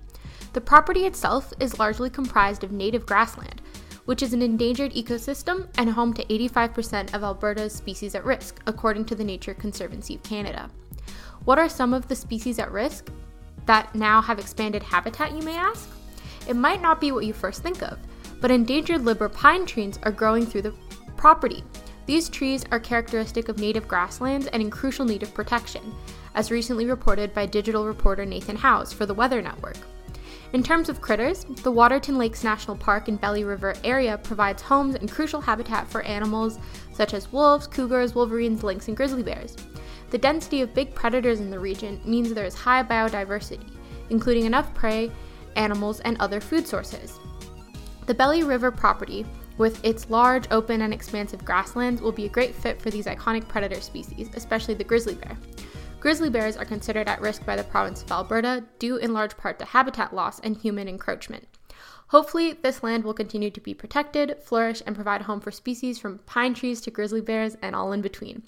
The 0.55 0.61
property 0.63 1.05
itself 1.05 1.53
is 1.61 1.79
largely 1.79 2.09
comprised 2.09 2.65
of 2.65 2.73
native 2.73 3.05
grassland, 3.05 3.61
which 4.07 4.23
is 4.23 4.33
an 4.33 4.41
endangered 4.43 4.93
ecosystem 4.93 5.69
and 5.77 5.91
home 5.91 6.15
to 6.15 6.25
85% 6.25 7.15
of 7.15 7.23
Alberta's 7.23 7.75
species 7.75 8.15
at 8.15 8.25
risk, 8.25 8.61
according 8.67 9.05
to 9.07 9.15
the 9.15 9.25
Nature 9.25 9.55
Conservancy 9.55 10.15
of 10.15 10.23
Canada. 10.23 10.71
What 11.45 11.59
are 11.59 11.69
some 11.69 11.93
of 11.93 12.09
the 12.09 12.17
species 12.17 12.59
at 12.59 12.73
risk 12.73 13.11
that 13.67 13.95
now 13.95 14.21
have 14.23 14.39
expanded 14.39 14.83
habitat, 14.83 15.33
you 15.33 15.43
may 15.43 15.57
ask? 15.57 15.89
It 16.49 16.57
might 16.57 16.81
not 16.81 17.01
be 17.01 17.13
what 17.13 17.27
you 17.27 17.33
first 17.33 17.63
think 17.63 17.83
of, 17.83 17.99
but 18.41 18.51
endangered 18.51 19.05
limber 19.05 19.29
pine 19.29 19.67
trees 19.67 19.99
are 20.05 20.13
growing 20.13 20.47
through 20.47 20.63
the 20.63 20.75
property. 21.17 21.65
These 22.07 22.29
trees 22.29 22.65
are 22.71 22.79
characteristic 22.79 23.49
of 23.49 23.59
native 23.59 23.89
grasslands 23.89 24.47
and 24.49 24.63
in 24.63 24.71
crucial 24.71 25.05
need 25.05 25.25
of 25.25 25.35
protection, 25.35 25.95
as 26.37 26.53
recently 26.53 26.87
reported 26.87 27.35
by 27.35 27.47
digital 27.47 27.85
reporter 27.85 28.25
Nathan 28.25 28.57
Howes 28.57 28.93
for 28.93 29.07
the 29.07 29.15
Weather 29.15 29.43
Network. 29.43 29.79
In 30.53 30.63
terms 30.63 30.89
of 30.89 31.01
critters, 31.01 31.45
the 31.45 31.73
Waterton 31.73 32.19
Lakes 32.19 32.45
National 32.45 32.77
Park 32.77 33.09
and 33.09 33.21
Belly 33.21 33.43
River 33.43 33.75
area 33.83 34.17
provides 34.17 34.63
homes 34.63 34.95
and 34.95 35.11
crucial 35.11 35.41
habitat 35.41 35.89
for 35.89 36.03
animals 36.03 36.59
such 36.93 37.15
as 37.15 37.33
wolves, 37.33 37.67
cougars, 37.67 38.15
wolverines, 38.15 38.63
lynx, 38.63 38.87
and 38.89 38.97
grizzly 38.97 39.25
bears. 39.25 39.57
The 40.11 40.19
density 40.19 40.61
of 40.63 40.73
big 40.73 40.95
predators 40.95 41.41
in 41.41 41.51
the 41.51 41.59
region 41.59 42.01
means 42.05 42.33
there 42.33 42.47
is 42.47 42.55
high 42.55 42.85
biodiversity, 42.85 43.69
including 44.09 44.45
enough 44.45 44.73
prey, 44.73 45.11
animals, 45.57 45.99
and 46.01 46.17
other 46.21 46.41
food 46.41 46.67
sources. 46.67 47.19
The 48.07 48.15
Belly 48.15 48.45
River 48.45 48.71
property, 48.71 49.27
with 49.59 49.85
its 49.85 50.09
large, 50.11 50.47
open, 50.53 50.83
and 50.83 50.95
expansive 50.95 51.45
grasslands, 51.45 52.01
will 52.01 52.13
be 52.13 52.27
a 52.27 52.31
great 52.31 52.55
fit 52.55 52.81
for 52.81 52.91
these 52.91 53.07
iconic 53.07 53.49
predator 53.49 53.81
species, 53.81 54.31
especially 54.35 54.75
the 54.75 54.85
grizzly 54.85 55.17
bear. 55.17 55.37
Grizzly 56.01 56.31
bears 56.31 56.57
are 56.57 56.65
considered 56.65 57.09
at 57.09 57.21
risk 57.21 57.45
by 57.45 57.57
the 57.57 57.65
province 57.65 58.03
of 58.03 58.11
Alberta 58.13 58.65
due 58.79 58.97
in 58.97 59.13
large 59.13 59.37
part 59.37 59.59
to 59.59 59.65
habitat 59.65 60.15
loss 60.15 60.39
and 60.41 60.57
human 60.57 60.89
encroachment. 60.89 61.49
Hopefully, 62.09 62.53
this 62.53 62.83
land 62.83 63.03
will 63.03 63.15
continue 63.15 63.51
to 63.51 63.61
be 63.61 63.75
protected, 63.75 64.37
flourish, 64.45 64.83
and 64.87 64.95
provide 64.95 65.23
home 65.23 65.41
for 65.41 65.51
species 65.51 65.99
from 65.99 66.19
pine 66.19 66.55
trees 66.55 66.81
to 66.83 66.91
grizzly 66.91 67.21
bears 67.21 67.57
and 67.61 67.75
all 67.75 67.93
in 67.93 68.01
between. 68.01 68.45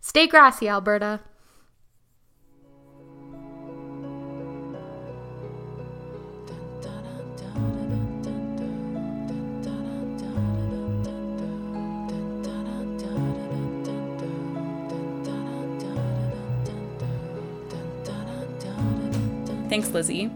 Stay 0.00 0.26
grassy, 0.26 0.68
Alberta! 0.68 1.20
Thanks, 19.68 19.90
Lizzie. 19.90 20.30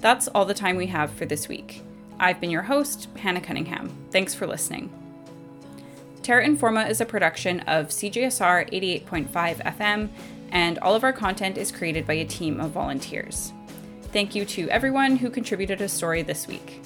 That's 0.00 0.26
all 0.28 0.44
the 0.44 0.54
time 0.54 0.76
we 0.76 0.88
have 0.88 1.12
for 1.12 1.24
this 1.24 1.48
week. 1.48 1.82
I've 2.18 2.40
been 2.40 2.50
your 2.50 2.62
host, 2.62 3.08
Hannah 3.16 3.40
Cunningham. 3.40 3.90
Thanks 4.10 4.34
for 4.34 4.46
listening. 4.46 4.92
Terra 6.22 6.44
Informa 6.44 6.90
is 6.90 7.00
a 7.00 7.06
production 7.06 7.60
of 7.60 7.88
CJSR 7.88 8.70
88.5 8.72 9.30
FM, 9.30 10.08
and 10.50 10.78
all 10.80 10.94
of 10.96 11.04
our 11.04 11.12
content 11.12 11.58
is 11.58 11.70
created 11.70 12.06
by 12.06 12.14
a 12.14 12.24
team 12.24 12.60
of 12.60 12.72
volunteers. 12.72 13.52
Thank 14.12 14.34
you 14.34 14.44
to 14.46 14.68
everyone 14.70 15.16
who 15.16 15.30
contributed 15.30 15.80
a 15.80 15.88
story 15.88 16.22
this 16.22 16.48
week. 16.48 16.82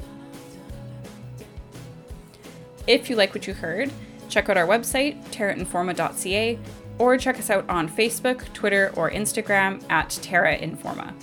If 2.87 3.11
you 3.11 3.17
like 3.17 3.35
what 3.35 3.47
you 3.47 3.55
heard, 3.55 3.91
check 4.29 4.49
out 4.49 4.57
our 4.57 4.67
website, 4.67 5.23
terrainforma.ca, 5.29 6.59
or 6.99 7.19
check 7.19 7.39
us 7.39 7.51
out 7.51 7.69
on 7.69 7.89
Facebook, 7.89 8.53
Twitter, 8.53 8.93
or 8.97 9.11
Instagram 9.11 9.83
at 9.91 10.11
Terra 10.23 10.59
Informa. 10.59 11.15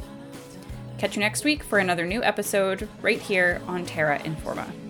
Catch 1.03 1.17
you 1.17 1.19
next 1.19 1.43
week 1.43 1.63
for 1.63 1.79
another 1.79 2.05
new 2.05 2.23
episode 2.23 2.87
right 3.01 3.19
here 3.19 3.61
on 3.67 3.85
Terra 3.85 4.19
Informa. 4.19 4.82